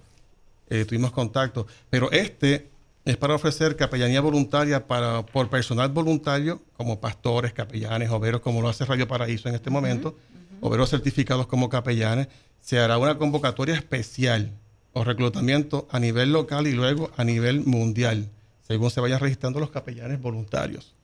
[0.69, 2.69] eh, tuvimos contacto, pero este
[3.07, 8.69] es para ofrecer capellanía voluntaria para, por personal voluntario, como pastores, capellanes, obreros, como lo
[8.69, 10.19] hace Radio Paraíso en este momento,
[10.61, 12.27] obreros certificados como capellanes.
[12.61, 14.51] Se hará una convocatoria especial
[14.93, 18.29] o reclutamiento a nivel local y luego a nivel mundial,
[18.67, 20.97] según se vayan registrando los capellanes voluntarios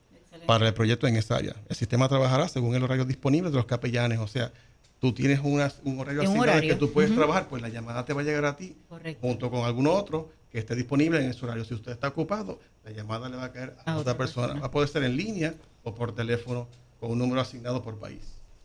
[0.45, 1.55] para el proyecto en esa área.
[1.69, 4.53] El sistema trabajará según el horario disponible de los capellanes, o sea,
[4.99, 5.61] tú tienes un
[6.01, 8.77] horario asignado que tú puedes trabajar, pues la llamada te va a llegar a ti
[9.21, 11.65] junto con algún otro que esté disponible en ese horario.
[11.65, 14.61] Si usted está ocupado, la llamada le va a caer a, otra persona.
[14.61, 16.69] Va a poder ser en línea o por teléfono
[17.01, 18.21] con un número asignado por país.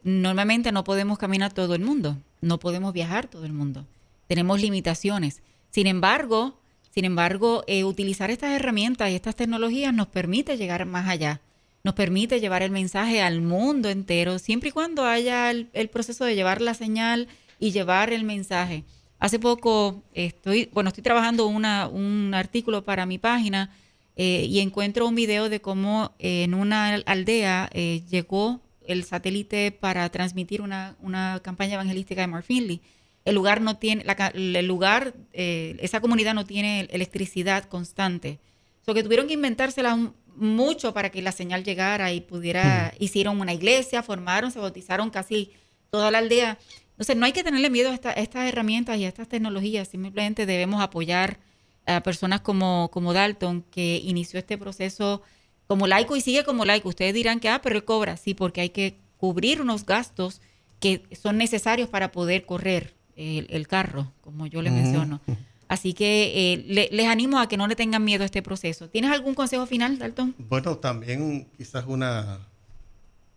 [0.04, 3.86] Normalmente no podemos caminar todo el mundo, no podemos viajar todo el mundo,
[4.28, 5.40] tenemos limitaciones.
[5.70, 6.58] Sin embargo,
[6.94, 11.40] sin embargo, eh, utilizar estas herramientas y estas tecnologías nos permite llegar más allá,
[11.82, 16.36] nos permite llevar el mensaje al mundo entero, siempre y cuando haya el, proceso de
[16.36, 17.26] llevar la señal
[17.58, 18.84] y llevar el mensaje.
[19.18, 23.70] Hace poco estoy, bueno, estoy trabajando un artículo para mi página
[24.16, 30.08] eh, y encuentro un video de cómo en una aldea eh, llegó el satélite para
[30.10, 30.96] transmitir una,
[31.42, 32.80] campaña evangelística de Mark Finley.
[33.24, 34.04] El lugar no tiene,
[34.34, 38.38] el lugar, eh, esa comunidad no tiene electricidad constante.
[38.84, 43.02] So que tuvieron que inventársela mucho para que la señal llegara y pudiera, hmm.
[43.02, 45.52] hicieron una iglesia, formaron, se bautizaron casi
[45.90, 46.58] toda la aldea.
[46.90, 50.46] Entonces no hay que tenerle miedo a, a estas herramientas y a estas tecnologías, simplemente
[50.46, 51.38] debemos apoyar
[51.86, 55.22] a personas como, como Dalton, que inició este proceso
[55.66, 56.88] como laico y sigue como laico.
[56.88, 58.16] Ustedes dirán que, ah, pero él cobra.
[58.16, 60.40] Sí, porque hay que cubrir unos gastos
[60.80, 65.20] que son necesarios para poder correr el, el carro, como yo le menciono.
[65.68, 68.88] Así que eh, le- les animo a que no le tengan miedo a este proceso.
[68.90, 70.34] ¿Tienes algún consejo final, Dalton?
[70.38, 72.40] Bueno, también quizás una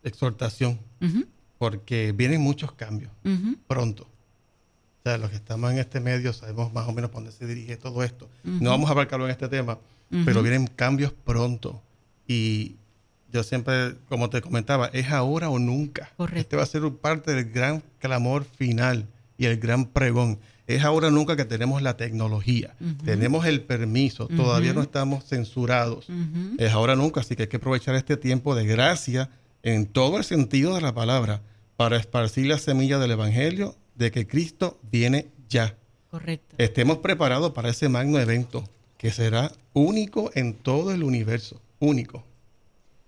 [0.03, 0.79] exhortación,
[1.57, 3.11] porque vienen muchos cambios
[3.67, 4.03] pronto.
[4.03, 7.47] O sea, los que estamos en este medio sabemos más o menos por dónde se
[7.47, 8.27] dirige todo esto.
[8.43, 9.77] No vamos a abarcarlo en este tema,
[10.25, 11.81] pero vienen cambios pronto.
[12.27, 12.75] Y
[13.31, 16.11] yo siempre, como te comentaba, es ahora o nunca.
[16.17, 16.39] Correcto.
[16.39, 19.07] Este va a ser parte del gran clamor final
[19.37, 20.39] y el gran pregón.
[20.67, 22.75] Es ahora o nunca que tenemos la tecnología,
[23.05, 26.07] tenemos el permiso, todavía no estamos censurados.
[26.57, 29.29] Es ahora o nunca, así que hay que aprovechar este tiempo de gracia
[29.63, 31.41] en todo el sentido de la palabra
[31.77, 35.77] para esparcir la semilla del Evangelio de que Cristo viene ya.
[36.11, 36.55] Correcto.
[36.57, 38.67] Estemos preparados para ese magno evento
[38.97, 42.23] que será único en todo el universo, único.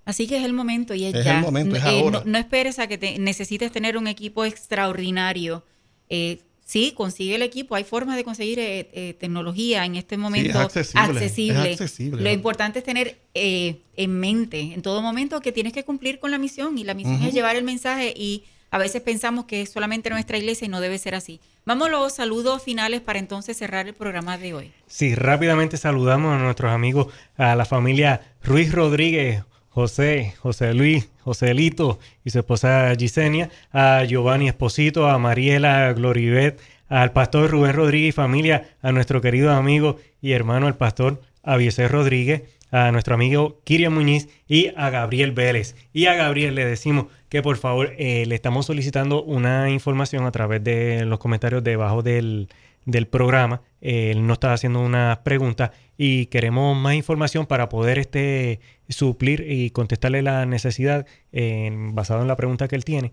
[0.05, 1.37] Así que es el momento y es, Es ya.
[1.37, 2.19] el momento, es Eh, ahora.
[2.25, 5.63] no, no esperes a que te- necesites tener un equipo extraordinario.
[6.09, 7.75] Eh, sí, consigue el equipo.
[7.75, 11.71] Hay formas de conseguir eh, eh, tecnología en este momento accesible, accesible.
[11.71, 15.83] es accesible, Lo importante es tener eh, en mente en todo momento que tienes que
[15.83, 19.45] cumplir con la misión y la misión es llevar el mensaje y a veces pensamos
[19.45, 21.39] que es solamente nuestra iglesia y no debe ser así.
[21.65, 24.71] Vamos a los saludos finales para entonces cerrar el programa de hoy.
[24.87, 27.07] Sí, rápidamente saludamos a nuestros amigos,
[27.37, 34.47] a la familia Ruiz Rodríguez, José, José Luis, Joselito y su esposa Gisenia, a Giovanni
[34.47, 40.31] Esposito, a Mariela Glorivet, al pastor Rubén Rodríguez y familia, a nuestro querido amigo y
[40.31, 45.75] hermano el pastor Avieser Rodríguez, a nuestro amigo Kirian Muñiz y a Gabriel Vélez.
[45.93, 50.31] Y a Gabriel le decimos que por favor eh, le estamos solicitando una información a
[50.31, 52.49] través de los comentarios debajo del,
[52.85, 53.61] del programa.
[53.81, 58.59] Eh, él nos está haciendo unas preguntas y queremos más información para poder este,
[58.89, 63.11] suplir y contestarle la necesidad eh, basado en la pregunta que él tiene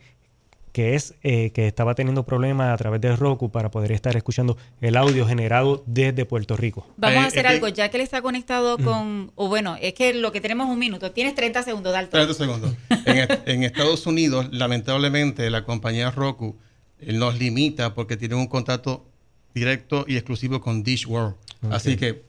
[0.76, 4.58] que es eh, que estaba teniendo problemas a través de Roku para poder estar escuchando
[4.82, 6.86] el audio generado desde Puerto Rico.
[6.98, 9.78] Vamos Eh, a hacer es que- algo, ya que él está conectado con, o bueno,
[9.80, 11.12] es que lo que tenemos es un minuto.
[11.12, 12.20] Tienes 30 segundos, Dalton.
[12.20, 12.76] Espérate un segundo.
[13.06, 16.56] En, est- en Estados Unidos, lamentablemente, la compañía Roku
[17.00, 19.06] eh, nos limita porque tiene un contrato
[19.54, 21.36] directo y exclusivo con Dish World.
[21.70, 22.22] Así que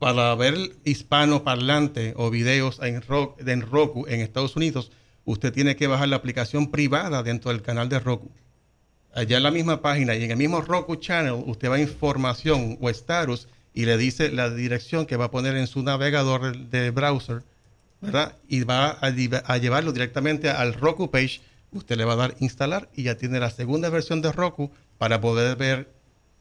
[0.00, 4.90] para ver hispano parlante o videos en, Ro- en Roku en Estados Unidos,
[5.24, 8.30] usted tiene que bajar la aplicación privada dentro del canal de Roku.
[9.14, 12.78] Allá en la misma página y en el mismo Roku Channel, usted va a información
[12.80, 16.90] o status y le dice la dirección que va a poner en su navegador de
[16.90, 17.42] browser,
[18.00, 18.36] ¿verdad?
[18.48, 21.40] Y va a, a llevarlo directamente al Roku page.
[21.72, 25.20] Usted le va a dar instalar y ya tiene la segunda versión de Roku para
[25.20, 25.92] poder ver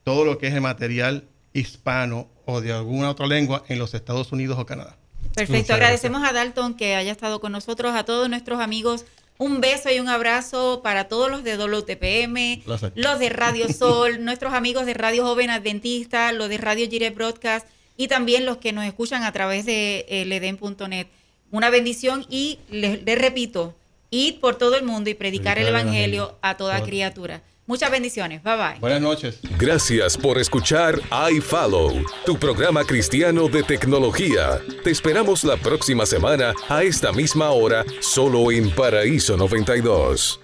[0.03, 4.31] todo lo que es el material hispano o de alguna otra lengua en los Estados
[4.31, 4.97] Unidos o Canadá.
[5.33, 9.05] Perfecto, agradecemos a Dalton que haya estado con nosotros, a todos nuestros amigos.
[9.37, 12.61] Un beso y un abrazo para todos los de WTPM,
[12.95, 17.65] los de Radio Sol, nuestros amigos de Radio Joven Adventista, los de Radio Gire Broadcast
[17.97, 21.07] y también los que nos escuchan a través de eh, ledem.net.
[21.49, 23.75] Una bendición y les, les repito,
[24.11, 26.39] id por todo el mundo y predicar el Predicar el Evangelio Evangelio.
[26.41, 27.41] a toda criatura.
[27.67, 28.43] Muchas bendiciones.
[28.43, 28.79] Bye bye.
[28.79, 29.39] Buenas noches.
[29.57, 30.99] Gracias por escuchar
[31.31, 34.59] iFollow, tu programa cristiano de tecnología.
[34.83, 40.40] Te esperamos la próxima semana a esta misma hora, solo en Paraíso 92.